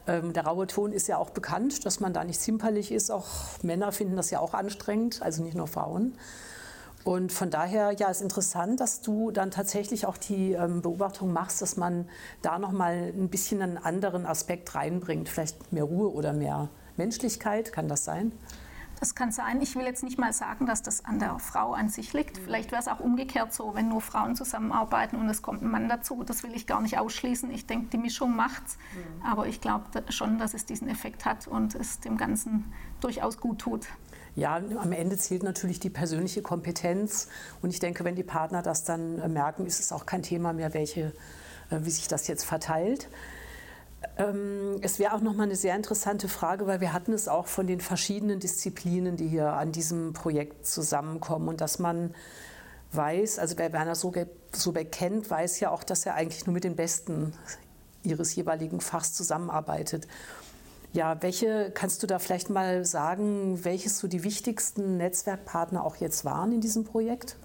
Ähm, 0.06 0.32
der 0.32 0.46
raue 0.46 0.68
Ton 0.68 0.92
ist 0.92 1.08
ja 1.08 1.18
auch 1.18 1.32
bekannt, 1.32 1.88
dass 1.88 2.00
man 2.00 2.14
da 2.14 2.24
nicht 2.24 2.40
zimperlich 2.40 2.92
ist. 2.92 3.10
Auch 3.10 3.28
Männer 3.64 3.92
finden 3.92 4.16
das 4.16 4.30
ja 4.30 4.40
auch 4.40 4.54
anstrengend, 4.54 5.24
also 5.24 5.42
nicht 5.42 5.58
nur 5.58 5.66
Frauen. 5.66 6.20
Und 7.08 7.32
von 7.32 7.50
daher, 7.50 7.94
ja, 7.94 8.10
ist 8.10 8.22
interessant, 8.22 8.82
dass 8.82 9.00
du 9.00 9.32
dann 9.32 9.50
tatsächlich 9.50 10.06
auch 10.06 10.18
die 10.18 10.52
ähm, 10.52 10.82
Beobachtung 10.82 11.32
machst, 11.32 11.62
dass 11.62 11.78
man 11.78 12.10
da 12.42 12.60
noch 12.60 12.74
mal 12.74 13.14
ein 13.16 13.30
bisschen 13.30 13.62
einen 13.62 13.78
anderen 13.78 14.26
Aspekt 14.26 14.76
reinbringt, 14.76 15.30
vielleicht 15.30 15.72
mehr 15.72 15.86
Ruhe 15.86 16.12
oder 16.12 16.34
mehr 16.34 16.68
Menschlichkeit, 16.98 17.72
kann 17.72 17.88
das 17.88 18.04
sein? 18.04 18.34
Das 19.00 19.16
kann 19.16 19.32
sein. 19.32 19.62
Ich 19.62 19.74
will 19.78 19.86
jetzt 19.86 20.04
nicht 20.04 20.20
mal 20.20 20.34
sagen, 20.34 20.66
dass 20.66 20.82
das 20.84 21.06
an 21.06 21.18
der 21.20 21.40
Frau 21.40 21.72
an 21.72 21.88
sich 21.88 22.12
liegt. 22.12 22.40
Mhm. 22.40 22.44
Vielleicht 22.44 22.72
wäre 22.74 22.82
es 22.82 22.90
auch 22.90 23.00
umgekehrt 23.00 23.54
so, 23.54 23.74
wenn 23.74 23.88
nur 23.88 24.02
Frauen 24.02 24.36
zusammenarbeiten 24.36 25.16
und 25.16 25.30
es 25.30 25.42
kommt 25.42 25.62
ein 25.62 25.72
Mann 25.72 25.88
dazu. 25.88 26.26
Das 26.26 26.44
will 26.44 26.54
ich 26.54 26.68
gar 26.68 26.82
nicht 26.82 26.98
ausschließen. 26.98 27.50
Ich 27.52 27.68
denke, 27.68 27.88
die 27.88 28.00
Mischung 28.00 28.36
macht's. 28.36 28.78
Mhm. 28.94 29.26
Aber 29.26 29.48
ich 29.48 29.62
glaube 29.62 29.84
schon, 30.10 30.40
dass 30.40 30.54
es 30.54 30.66
diesen 30.66 30.90
Effekt 30.90 31.24
hat 31.24 31.48
und 31.48 31.74
es 31.74 32.02
dem 32.02 32.18
Ganzen 32.18 32.74
durchaus 33.00 33.40
gut 33.40 33.60
tut. 33.60 33.88
Ja, 34.38 34.56
am 34.56 34.92
Ende 34.92 35.18
zählt 35.18 35.42
natürlich 35.42 35.80
die 35.80 35.90
persönliche 35.90 36.44
Kompetenz. 36.44 37.28
Und 37.64 37.72
ich 37.72 37.80
denke, 37.80 38.04
wenn 38.04 38.16
die 38.16 38.22
Partner 38.22 38.62
das 38.62 38.84
dann 38.84 39.20
äh, 39.20 39.28
merken, 39.28 39.66
ist 39.66 39.80
es 39.80 39.92
auch 39.92 40.06
kein 40.06 40.22
Thema 40.22 40.54
mehr, 40.54 40.76
welche, 40.76 41.12
äh, 41.72 41.80
wie 41.82 41.90
sich 41.90 42.08
das 42.08 42.28
jetzt 42.28 42.44
verteilt. 42.44 43.10
Ähm, 44.16 44.78
es 44.82 45.00
wäre 45.00 45.16
auch 45.16 45.22
noch 45.22 45.34
mal 45.34 45.46
eine 45.46 45.56
sehr 45.56 45.76
interessante 45.76 46.30
Frage, 46.30 46.68
weil 46.68 46.82
wir 46.82 46.94
hatten 46.94 47.14
es 47.14 47.28
auch 47.28 47.48
von 47.48 47.66
den 47.66 47.82
verschiedenen 47.82 48.40
Disziplinen, 48.40 49.18
die 49.18 49.28
hier 49.28 49.54
an 49.54 49.72
diesem 49.72 50.14
Projekt 50.14 50.68
zusammenkommen 50.68 51.50
und 51.50 51.60
dass 51.60 51.80
man 51.80 52.14
weiß, 52.92 53.40
also 53.40 53.58
wer 53.58 53.74
Werner 53.74 53.96
Sobeck 53.96 54.92
kennt, 54.92 55.32
weiß 55.32 55.60
ja 55.62 55.72
auch, 55.72 55.84
dass 55.84 56.06
er 56.06 56.14
eigentlich 56.14 56.46
nur 56.46 56.54
mit 56.54 56.64
den 56.64 56.76
Besten 56.76 57.34
ihres 58.04 58.36
jeweiligen 58.36 58.82
Fachs 58.82 59.14
zusammenarbeitet. 59.14 60.08
Ja, 60.94 61.22
welche 61.22 61.72
kannst 61.74 62.02
du 62.02 62.08
da 62.08 62.18
vielleicht 62.18 62.50
mal 62.50 62.86
sagen, 62.86 63.64
welches 63.64 64.00
so 64.00 64.08
die 64.08 64.24
wichtigsten 64.24 64.98
Netzwerkpartner 64.98 65.84
auch 65.84 65.98
jetzt 65.98 66.26
waren 66.26 66.52
in 66.52 66.62
diesem 66.62 66.86
Projekt? 66.86 67.38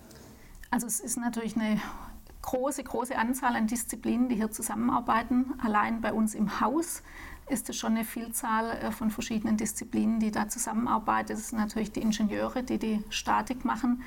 Also 0.70 0.86
es 0.86 1.00
ist 1.00 1.18
natürlich 1.18 1.56
eine 1.56 1.80
große, 2.40 2.82
große 2.82 3.16
Anzahl 3.16 3.56
an 3.56 3.66
Disziplinen, 3.66 4.28
die 4.28 4.36
hier 4.36 4.50
zusammenarbeiten. 4.50 5.54
Allein 5.62 6.00
bei 6.00 6.12
uns 6.12 6.34
im 6.34 6.60
Haus 6.60 7.02
ist 7.48 7.68
es 7.68 7.76
schon 7.76 7.92
eine 7.92 8.04
Vielzahl 8.04 8.70
äh, 8.70 8.90
von 8.90 9.10
verschiedenen 9.10 9.56
Disziplinen, 9.56 10.20
die 10.20 10.30
da 10.30 10.48
zusammenarbeiten. 10.48 11.32
Es 11.32 11.48
sind 11.48 11.58
natürlich 11.58 11.92
die 11.92 12.00
Ingenieure, 12.00 12.62
die 12.62 12.78
die 12.78 13.04
Statik 13.10 13.64
machen. 13.64 14.02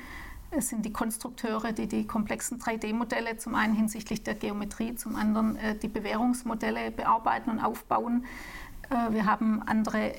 Es 0.50 0.68
sind 0.68 0.84
die 0.84 0.92
Konstrukteure, 0.92 1.72
die 1.72 1.86
die 1.86 2.06
komplexen 2.06 2.58
3D-Modelle 2.58 3.36
zum 3.36 3.54
einen 3.54 3.74
hinsichtlich 3.74 4.22
der 4.22 4.34
Geometrie, 4.34 4.94
zum 4.94 5.16
anderen 5.16 5.56
äh, 5.56 5.76
die 5.76 5.88
Bewährungsmodelle 5.88 6.90
bearbeiten 6.90 7.50
und 7.50 7.60
aufbauen. 7.60 8.24
Äh, 8.90 9.12
wir 9.12 9.26
haben 9.26 9.62
andere 9.66 10.12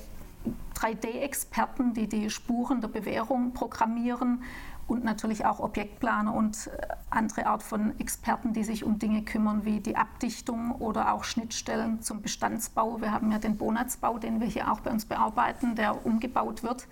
3D-Experten, 0.76 1.94
die 1.94 2.08
die 2.08 2.30
Spuren 2.30 2.80
der 2.80 2.88
Bewährung 2.88 3.52
programmieren 3.52 4.42
und 4.86 5.04
natürlich 5.04 5.44
auch 5.44 5.60
Objektplaner 5.60 6.32
und 6.34 6.68
äh, 6.68 6.86
andere 7.10 7.46
Art 7.46 7.62
von 7.62 7.98
Experten, 7.98 8.52
die 8.52 8.64
sich 8.64 8.84
um 8.84 8.98
Dinge 8.98 9.22
kümmern, 9.22 9.64
wie 9.64 9.80
die 9.80 9.96
Abdichtung 9.96 10.72
oder 10.72 11.12
auch 11.12 11.24
Schnittstellen 11.24 12.00
zum 12.02 12.22
Bestandsbau. 12.22 13.00
Wir 13.00 13.12
haben 13.12 13.30
ja 13.32 13.38
den 13.38 13.56
Bonatzbau, 13.56 14.18
den 14.18 14.40
wir 14.40 14.46
hier 14.46 14.70
auch 14.70 14.80
bei 14.80 14.90
uns 14.90 15.04
bearbeiten, 15.04 15.74
der 15.74 16.06
umgebaut 16.06 16.62
wird. 16.62 16.86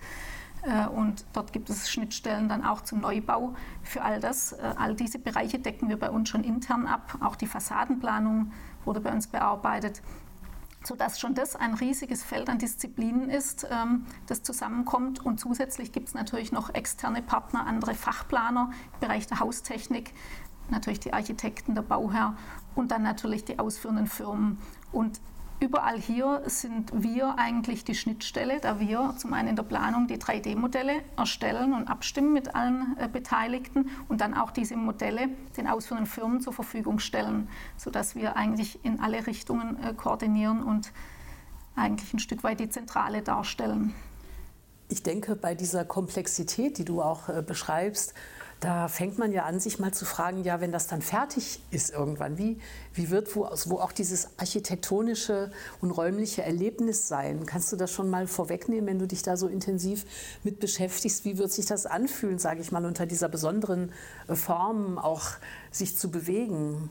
Äh, 0.63 0.87
und 0.87 1.25
dort 1.33 1.53
gibt 1.53 1.69
es 1.69 1.89
Schnittstellen 1.89 2.49
dann 2.49 2.65
auch 2.65 2.81
zum 2.81 2.99
Neubau. 3.01 3.55
Für 3.81 4.03
all 4.03 4.19
das, 4.19 4.53
all 4.53 4.93
diese 4.93 5.17
Bereiche 5.17 5.59
decken 5.59 5.87
wir 5.87 5.97
bei 5.97 6.09
uns 6.09 6.29
schon 6.29 6.43
intern 6.43 6.87
ab. 6.87 7.17
Auch 7.21 7.35
die 7.35 7.47
Fassadenplanung 7.47 8.51
wurde 8.83 8.99
bei 8.99 9.11
uns 9.11 9.27
bearbeitet 9.27 10.01
sodass 10.87 11.19
schon 11.19 11.35
das 11.35 11.55
ein 11.55 11.73
riesiges 11.73 12.23
Feld 12.23 12.49
an 12.49 12.57
Disziplinen 12.57 13.29
ist, 13.29 13.67
ähm, 13.69 14.05
das 14.25 14.41
zusammenkommt. 14.41 15.23
Und 15.23 15.39
zusätzlich 15.39 15.91
gibt 15.91 16.07
es 16.07 16.13
natürlich 16.13 16.51
noch 16.51 16.73
externe 16.73 17.21
Partner, 17.21 17.67
andere 17.67 17.93
Fachplaner 17.93 18.71
im 18.93 18.99
Bereich 19.01 19.27
der 19.27 19.39
Haustechnik, 19.39 20.13
natürlich 20.69 20.99
die 20.99 21.13
Architekten, 21.13 21.75
der 21.75 21.81
Bauherr 21.81 22.37
und 22.75 22.91
dann 22.91 23.03
natürlich 23.03 23.43
die 23.43 23.59
ausführenden 23.59 24.07
Firmen. 24.07 24.57
Und 24.91 25.19
Überall 25.59 25.99
hier 25.99 26.43
sind 26.45 26.91
wir 26.93 27.39
eigentlich 27.39 27.83
die 27.83 27.95
Schnittstelle, 27.95 28.59
da 28.59 28.79
wir 28.79 29.15
zum 29.17 29.33
einen 29.33 29.49
in 29.49 29.55
der 29.55 29.63
Planung 29.63 30.05
die 30.05 30.17
3D-Modelle 30.17 31.01
erstellen 31.17 31.73
und 31.73 31.87
abstimmen 31.87 32.31
mit 32.31 32.53
allen 32.53 32.95
äh, 32.99 33.09
Beteiligten 33.11 33.89
und 34.07 34.21
dann 34.21 34.35
auch 34.35 34.51
diese 34.51 34.77
Modelle 34.77 35.29
den 35.57 35.67
ausführenden 35.67 36.05
Firmen 36.05 36.41
zur 36.41 36.53
Verfügung 36.53 36.99
stellen, 36.99 37.49
sodass 37.75 38.13
wir 38.13 38.35
eigentlich 38.35 38.85
in 38.85 38.99
alle 38.99 39.25
Richtungen 39.25 39.83
äh, 39.83 39.95
koordinieren 39.95 40.61
und 40.61 40.91
eigentlich 41.75 42.13
ein 42.13 42.19
Stück 42.19 42.43
weit 42.43 42.59
die 42.59 42.69
Zentrale 42.69 43.23
darstellen. 43.23 43.95
Ich 44.89 45.01
denke, 45.01 45.35
bei 45.35 45.55
dieser 45.55 45.85
Komplexität, 45.85 46.77
die 46.77 46.85
du 46.85 47.01
auch 47.01 47.29
äh, 47.29 47.41
beschreibst, 47.41 48.13
da 48.59 48.87
fängt 48.87 49.19
man 49.19 49.31
ja 49.31 49.45
an, 49.45 49.59
sich 49.59 49.77
mal 49.77 49.93
zu 49.93 50.03
fragen, 50.03 50.43
ja, 50.43 50.59
wenn 50.59 50.71
das 50.71 50.87
dann 50.87 51.01
fertig 51.03 51.61
ist 51.69 51.91
irgendwann, 51.91 52.37
wie, 52.39 52.59
wie 52.93 53.11
wird 53.11 53.35
wo, 53.35 53.47
wo 53.65 53.79
auch 53.79 53.91
dieses 53.91 54.39
architektonische 54.39 55.51
und 55.79 55.91
räumliche 55.91 56.41
Erlebnis 56.41 57.07
sein? 57.07 57.45
Kannst 57.45 57.71
du 57.71 57.75
das 57.75 57.91
schon 57.91 58.09
mal 58.09 58.25
vorwegnehmen, 58.25 58.87
wenn 58.87 58.99
du 58.99 59.07
dich 59.07 59.21
da 59.21 59.37
so 59.37 59.47
intensiv 59.47 60.05
mit 60.43 60.59
beschäftigst? 60.59 61.23
Wie 61.23 61.37
wird 61.37 61.51
sich 61.51 61.67
das 61.67 61.85
anfühlen, 61.85 62.39
sage 62.39 62.61
ich 62.61 62.71
mal, 62.71 62.85
unter 62.85 63.05
dieser 63.05 63.29
besonderen 63.29 63.91
äh, 64.27 64.35
Form 64.35 64.97
auch 64.97 65.25
sich 65.71 65.95
zu 65.95 66.09
bewegen? 66.09 66.89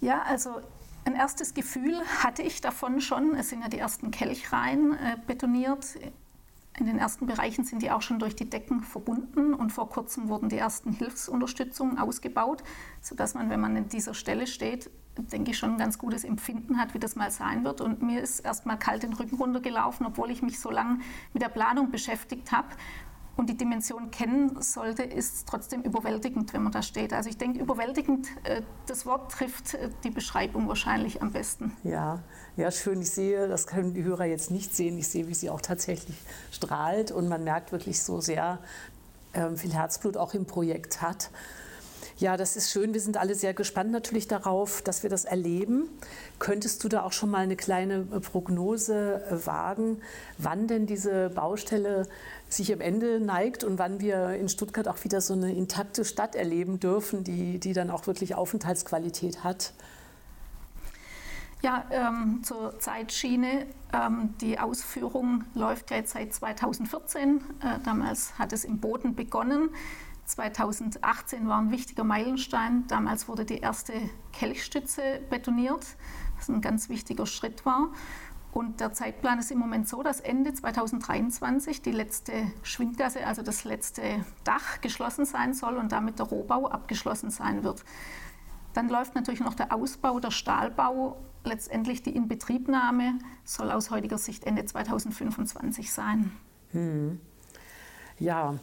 Ja, 0.00 0.22
also 0.22 0.60
ein 1.04 1.16
erstes 1.16 1.54
Gefühl 1.54 2.00
hatte 2.22 2.42
ich 2.42 2.60
davon 2.60 3.00
schon. 3.00 3.34
Es 3.34 3.48
sind 3.48 3.62
ja 3.62 3.68
die 3.68 3.78
ersten 3.78 4.12
Kelchreihen 4.12 4.92
äh, 4.92 5.16
betoniert 5.26 5.84
in 6.78 6.86
den 6.86 6.98
ersten 6.98 7.26
Bereichen 7.26 7.64
sind 7.64 7.82
die 7.82 7.90
auch 7.90 8.02
schon 8.02 8.18
durch 8.18 8.34
die 8.34 8.48
Decken 8.48 8.82
verbunden 8.82 9.52
und 9.52 9.70
vor 9.70 9.88
kurzem 9.88 10.28
wurden 10.28 10.48
die 10.48 10.56
ersten 10.56 10.92
Hilfsunterstützungen 10.92 11.98
ausgebaut, 11.98 12.62
sodass 13.00 13.34
man, 13.34 13.50
wenn 13.50 13.60
man 13.60 13.76
an 13.76 13.88
dieser 13.88 14.14
Stelle 14.14 14.46
steht, 14.46 14.90
denke 15.16 15.50
ich, 15.50 15.58
schon 15.58 15.72
ein 15.72 15.78
ganz 15.78 15.98
gutes 15.98 16.24
Empfinden 16.24 16.78
hat, 16.78 16.94
wie 16.94 16.98
das 16.98 17.16
mal 17.16 17.30
sein 17.30 17.64
wird. 17.64 17.82
Und 17.82 18.00
mir 18.00 18.22
ist 18.22 18.40
erst 18.40 18.64
mal 18.64 18.76
kalt 18.76 19.02
den 19.02 19.12
Rücken 19.12 19.36
runtergelaufen, 19.36 20.06
obwohl 20.06 20.30
ich 20.30 20.40
mich 20.40 20.58
so 20.58 20.70
lange 20.70 21.00
mit 21.34 21.42
der 21.42 21.50
Planung 21.50 21.90
beschäftigt 21.90 22.52
habe 22.52 22.68
und 23.36 23.48
die 23.48 23.56
Dimension 23.56 24.10
kennen 24.10 24.60
sollte, 24.60 25.02
ist 25.02 25.48
trotzdem 25.48 25.82
überwältigend, 25.82 26.52
wenn 26.52 26.62
man 26.62 26.72
da 26.72 26.82
steht. 26.82 27.12
Also 27.12 27.30
ich 27.30 27.38
denke, 27.38 27.60
überwältigend, 27.60 28.28
äh, 28.44 28.62
das 28.86 29.06
Wort 29.06 29.32
trifft 29.32 29.74
äh, 29.74 29.90
die 30.04 30.10
Beschreibung 30.10 30.68
wahrscheinlich 30.68 31.22
am 31.22 31.32
besten. 31.32 31.76
Ja, 31.82 32.22
ja, 32.56 32.70
schön. 32.70 33.00
Ich 33.00 33.10
sehe, 33.10 33.48
das 33.48 33.66
können 33.66 33.94
die 33.94 34.04
Hörer 34.04 34.26
jetzt 34.26 34.50
nicht 34.50 34.74
sehen, 34.74 34.98
ich 34.98 35.08
sehe, 35.08 35.28
wie 35.28 35.34
sie 35.34 35.50
auch 35.50 35.60
tatsächlich 35.60 36.16
strahlt 36.50 37.10
und 37.10 37.28
man 37.28 37.44
merkt 37.44 37.72
wirklich 37.72 38.02
so 38.02 38.20
sehr, 38.20 38.58
äh, 39.32 39.54
viel 39.56 39.72
Herzblut 39.72 40.16
auch 40.16 40.34
im 40.34 40.46
Projekt 40.46 41.00
hat. 41.00 41.30
Ja, 42.22 42.36
das 42.36 42.54
ist 42.54 42.70
schön. 42.70 42.94
Wir 42.94 43.00
sind 43.00 43.16
alle 43.16 43.34
sehr 43.34 43.52
gespannt 43.52 43.90
natürlich 43.90 44.28
darauf, 44.28 44.80
dass 44.80 45.02
wir 45.02 45.10
das 45.10 45.24
erleben. 45.24 45.88
Könntest 46.38 46.84
du 46.84 46.88
da 46.88 47.02
auch 47.02 47.10
schon 47.10 47.32
mal 47.32 47.40
eine 47.40 47.56
kleine 47.56 48.02
Prognose 48.04 49.40
wagen, 49.44 50.00
wann 50.38 50.68
denn 50.68 50.86
diese 50.86 51.30
Baustelle 51.30 52.06
sich 52.48 52.72
am 52.72 52.80
Ende 52.80 53.18
neigt 53.18 53.64
und 53.64 53.76
wann 53.80 53.98
wir 53.98 54.34
in 54.34 54.48
Stuttgart 54.48 54.86
auch 54.86 55.02
wieder 55.02 55.20
so 55.20 55.34
eine 55.34 55.52
intakte 55.52 56.04
Stadt 56.04 56.36
erleben 56.36 56.78
dürfen, 56.78 57.24
die, 57.24 57.58
die 57.58 57.72
dann 57.72 57.90
auch 57.90 58.06
wirklich 58.06 58.36
Aufenthaltsqualität 58.36 59.42
hat? 59.42 59.72
Ja, 61.60 61.84
ähm, 61.90 62.42
zur 62.44 62.78
Zeitschiene. 62.78 63.66
Ähm, 63.92 64.34
die 64.40 64.60
Ausführung 64.60 65.42
läuft 65.54 65.90
ja 65.90 65.96
jetzt 65.96 66.12
seit 66.12 66.32
2014. 66.32 67.38
Äh, 67.60 67.80
damals 67.84 68.38
hat 68.38 68.52
es 68.52 68.62
im 68.62 68.78
Boden 68.78 69.16
begonnen. 69.16 69.70
2018 70.32 71.46
war 71.46 71.58
ein 71.58 71.70
wichtiger 71.70 72.04
Meilenstein. 72.04 72.86
Damals 72.86 73.28
wurde 73.28 73.44
die 73.44 73.58
erste 73.58 73.92
Kelchstütze 74.32 75.20
betoniert, 75.28 75.86
was 76.36 76.48
ein 76.48 76.60
ganz 76.60 76.88
wichtiger 76.88 77.26
Schritt 77.26 77.66
war. 77.66 77.90
Und 78.52 78.80
der 78.80 78.92
Zeitplan 78.92 79.38
ist 79.38 79.50
im 79.50 79.58
Moment 79.58 79.88
so, 79.88 80.02
dass 80.02 80.20
Ende 80.20 80.52
2023 80.52 81.80
die 81.82 81.92
letzte 81.92 82.32
Schwinggasse, 82.62 83.26
also 83.26 83.42
das 83.42 83.64
letzte 83.64 84.02
Dach, 84.44 84.80
geschlossen 84.80 85.24
sein 85.24 85.54
soll 85.54 85.76
und 85.76 85.92
damit 85.92 86.18
der 86.18 86.26
Rohbau 86.26 86.66
abgeschlossen 86.66 87.30
sein 87.30 87.62
wird. 87.64 87.84
Dann 88.74 88.88
läuft 88.88 89.14
natürlich 89.14 89.40
noch 89.40 89.54
der 89.54 89.72
Ausbau, 89.72 90.18
der 90.18 90.30
Stahlbau. 90.30 91.16
Letztendlich 91.44 92.02
die 92.02 92.14
Inbetriebnahme 92.14 93.18
soll 93.44 93.70
aus 93.70 93.90
heutiger 93.90 94.18
Sicht 94.18 94.44
Ende 94.44 94.64
2025 94.64 95.92
sein. 95.92 96.32
Hm. 96.72 97.20
Ja, 98.18 98.54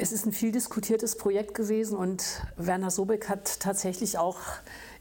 es 0.00 0.12
ist 0.12 0.26
ein 0.26 0.32
viel 0.32 0.52
diskutiertes 0.52 1.16
Projekt 1.16 1.54
gewesen 1.54 1.98
und 1.98 2.42
Werner 2.56 2.90
Sobeck 2.90 3.28
hat 3.28 3.58
tatsächlich 3.58 4.16
auch 4.16 4.38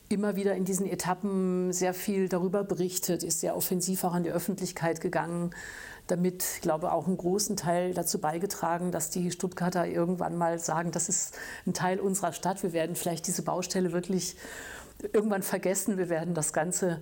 immer 0.10 0.36
wieder 0.36 0.56
in 0.56 0.66
diesen 0.66 0.88
Etappen 0.88 1.72
sehr 1.72 1.94
viel 1.94 2.28
darüber 2.30 2.64
berichtet, 2.64 3.24
ist 3.24 3.42
sehr 3.42 3.56
offensiv 3.56 4.04
auch 4.04 4.14
an 4.14 4.24
die 4.24 4.32
Öffentlichkeit 4.32 5.00
gegangen, 5.00 5.52
damit, 6.08 6.44
ich 6.56 6.62
glaube, 6.62 6.94
auch 6.94 7.06
einen 7.06 7.18
großen 7.18 7.58
Teil 7.58 7.94
dazu 7.94 8.20
beigetragen, 8.20 8.92
dass 8.92 9.12
die 9.12 9.30
Stuttgarter 9.30 9.86
irgendwann 9.86 10.36
mal 10.36 10.58
sagen, 10.58 10.90
das 10.92 11.10
ist 11.10 11.38
ein 11.68 11.74
Teil 11.74 12.00
unserer 12.00 12.34
Stadt, 12.34 12.64
wir 12.64 12.74
werden 12.74 12.96
vielleicht 12.96 13.28
diese 13.28 13.44
Baustelle 13.44 13.92
wirklich 13.92 14.36
irgendwann 15.14 15.44
vergessen, 15.44 16.00
wir 16.00 16.10
werden 16.10 16.34
das 16.34 16.54
Ganze 16.54 17.02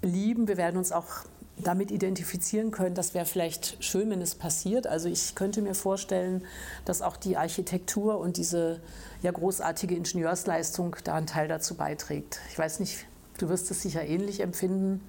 lieben, 0.00 0.46
wir 0.46 0.58
werden 0.58 0.76
uns 0.76 0.92
auch 0.92 1.24
damit 1.58 1.90
identifizieren 1.90 2.70
können, 2.70 2.94
das 2.94 3.14
wäre 3.14 3.24
vielleicht 3.24 3.82
schön, 3.82 4.10
wenn 4.10 4.20
es 4.20 4.34
passiert. 4.34 4.86
Also 4.86 5.08
ich 5.08 5.34
könnte 5.34 5.62
mir 5.62 5.74
vorstellen, 5.74 6.44
dass 6.84 7.02
auch 7.02 7.16
die 7.16 7.36
Architektur 7.36 8.18
und 8.18 8.36
diese 8.36 8.80
ja, 9.22 9.30
großartige 9.30 9.94
Ingenieursleistung 9.94 10.96
da 11.04 11.14
einen 11.14 11.26
Teil 11.26 11.48
dazu 11.48 11.74
beiträgt. 11.74 12.40
Ich 12.50 12.58
weiß 12.58 12.80
nicht, 12.80 13.06
du 13.38 13.48
wirst 13.48 13.70
es 13.70 13.82
sicher 13.82 14.04
ähnlich 14.04 14.40
empfinden. 14.40 15.00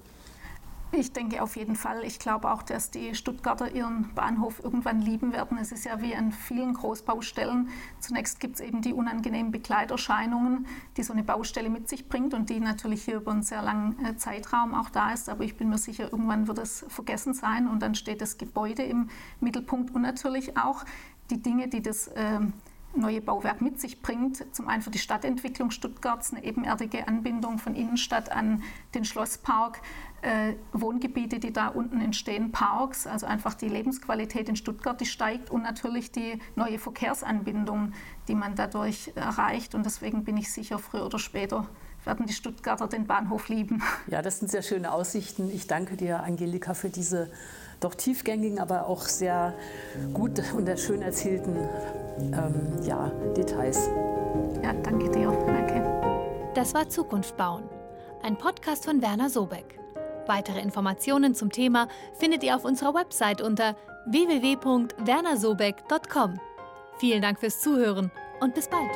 Ich 0.90 1.12
denke 1.12 1.42
auf 1.42 1.56
jeden 1.56 1.76
Fall. 1.76 2.02
Ich 2.02 2.18
glaube 2.18 2.50
auch, 2.50 2.62
dass 2.62 2.90
die 2.90 3.14
Stuttgarter 3.14 3.74
ihren 3.74 4.14
Bahnhof 4.14 4.64
irgendwann 4.64 5.02
lieben 5.02 5.34
werden. 5.34 5.58
Es 5.58 5.70
ist 5.70 5.84
ja 5.84 6.00
wie 6.00 6.14
an 6.14 6.32
vielen 6.32 6.72
Großbaustellen. 6.72 7.68
Zunächst 8.00 8.40
gibt 8.40 8.54
es 8.54 8.60
eben 8.62 8.80
die 8.80 8.94
unangenehmen 8.94 9.52
Begleiterscheinungen, 9.52 10.66
die 10.96 11.02
so 11.02 11.12
eine 11.12 11.24
Baustelle 11.24 11.68
mit 11.68 11.90
sich 11.90 12.08
bringt 12.08 12.32
und 12.32 12.48
die 12.48 12.58
natürlich 12.58 13.04
hier 13.04 13.16
über 13.16 13.32
einen 13.32 13.42
sehr 13.42 13.60
langen 13.60 14.02
äh, 14.02 14.16
Zeitraum 14.16 14.74
auch 14.74 14.88
da 14.88 15.12
ist. 15.12 15.28
Aber 15.28 15.44
ich 15.44 15.56
bin 15.58 15.68
mir 15.68 15.76
sicher, 15.76 16.10
irgendwann 16.10 16.48
wird 16.48 16.58
es 16.58 16.86
vergessen 16.88 17.34
sein 17.34 17.68
und 17.68 17.80
dann 17.80 17.94
steht 17.94 18.22
das 18.22 18.38
Gebäude 18.38 18.82
im 18.82 19.10
Mittelpunkt 19.40 19.94
und 19.94 20.00
natürlich 20.00 20.56
auch 20.56 20.84
die 21.28 21.42
Dinge, 21.42 21.68
die 21.68 21.82
das 21.82 22.08
äh, 22.08 22.40
neue 22.98 23.20
Bauwerk 23.20 23.60
mit 23.60 23.80
sich 23.80 24.02
bringt. 24.02 24.44
Zum 24.54 24.68
einen 24.68 24.82
für 24.82 24.90
die 24.90 24.98
Stadtentwicklung 24.98 25.70
Stuttgarts 25.70 26.32
eine 26.32 26.44
ebenerdige 26.44 27.08
Anbindung 27.08 27.58
von 27.58 27.74
Innenstadt 27.74 28.30
an 28.30 28.62
den 28.94 29.04
Schlosspark, 29.04 29.80
äh, 30.22 30.54
Wohngebiete, 30.72 31.38
die 31.38 31.52
da 31.52 31.68
unten 31.68 32.00
entstehen, 32.00 32.52
Parks, 32.52 33.06
also 33.06 33.26
einfach 33.26 33.54
die 33.54 33.68
Lebensqualität 33.68 34.48
in 34.48 34.56
Stuttgart, 34.56 35.00
die 35.00 35.06
steigt 35.06 35.50
und 35.50 35.62
natürlich 35.62 36.10
die 36.10 36.40
neue 36.56 36.78
Verkehrsanbindung, 36.78 37.92
die 38.26 38.34
man 38.34 38.54
dadurch 38.54 39.12
erreicht. 39.14 39.74
Und 39.74 39.86
deswegen 39.86 40.24
bin 40.24 40.36
ich 40.36 40.52
sicher, 40.52 40.78
früher 40.78 41.06
oder 41.06 41.18
später 41.18 41.68
werden 42.04 42.26
die 42.26 42.32
Stuttgarter 42.32 42.88
den 42.88 43.06
Bahnhof 43.06 43.48
lieben. 43.48 43.82
Ja, 44.06 44.22
das 44.22 44.38
sind 44.38 44.50
sehr 44.50 44.62
schöne 44.62 44.92
Aussichten. 44.92 45.50
Ich 45.50 45.66
danke 45.66 45.96
dir, 45.96 46.22
Angelika, 46.22 46.74
für 46.74 46.88
diese 46.88 47.30
doch 47.80 47.94
tiefgängigen, 47.94 48.58
aber 48.58 48.86
auch 48.86 49.02
sehr 49.02 49.54
gut 50.12 50.42
und 50.54 50.80
schön 50.80 51.02
erzählten 51.02 51.56
ähm, 52.20 52.76
ja, 52.84 53.10
Details. 53.36 53.88
Ja, 54.62 54.72
danke 54.82 55.10
dir. 55.10 55.30
Danke. 55.46 55.82
Das 56.54 56.74
war 56.74 56.88
Zukunft 56.88 57.36
bauen, 57.36 57.64
ein 58.22 58.36
Podcast 58.36 58.84
von 58.84 59.02
Werner 59.02 59.30
Sobeck. 59.30 59.80
Weitere 60.26 60.60
Informationen 60.60 61.34
zum 61.34 61.50
Thema 61.50 61.88
findet 62.14 62.44
ihr 62.44 62.54
auf 62.54 62.64
unserer 62.64 62.94
Website 62.94 63.40
unter 63.40 63.74
www.wernersobeck.com. 64.06 66.38
Vielen 66.98 67.22
Dank 67.22 67.40
fürs 67.40 67.60
Zuhören 67.60 68.12
und 68.40 68.54
bis 68.54 68.68
bald. 68.68 68.90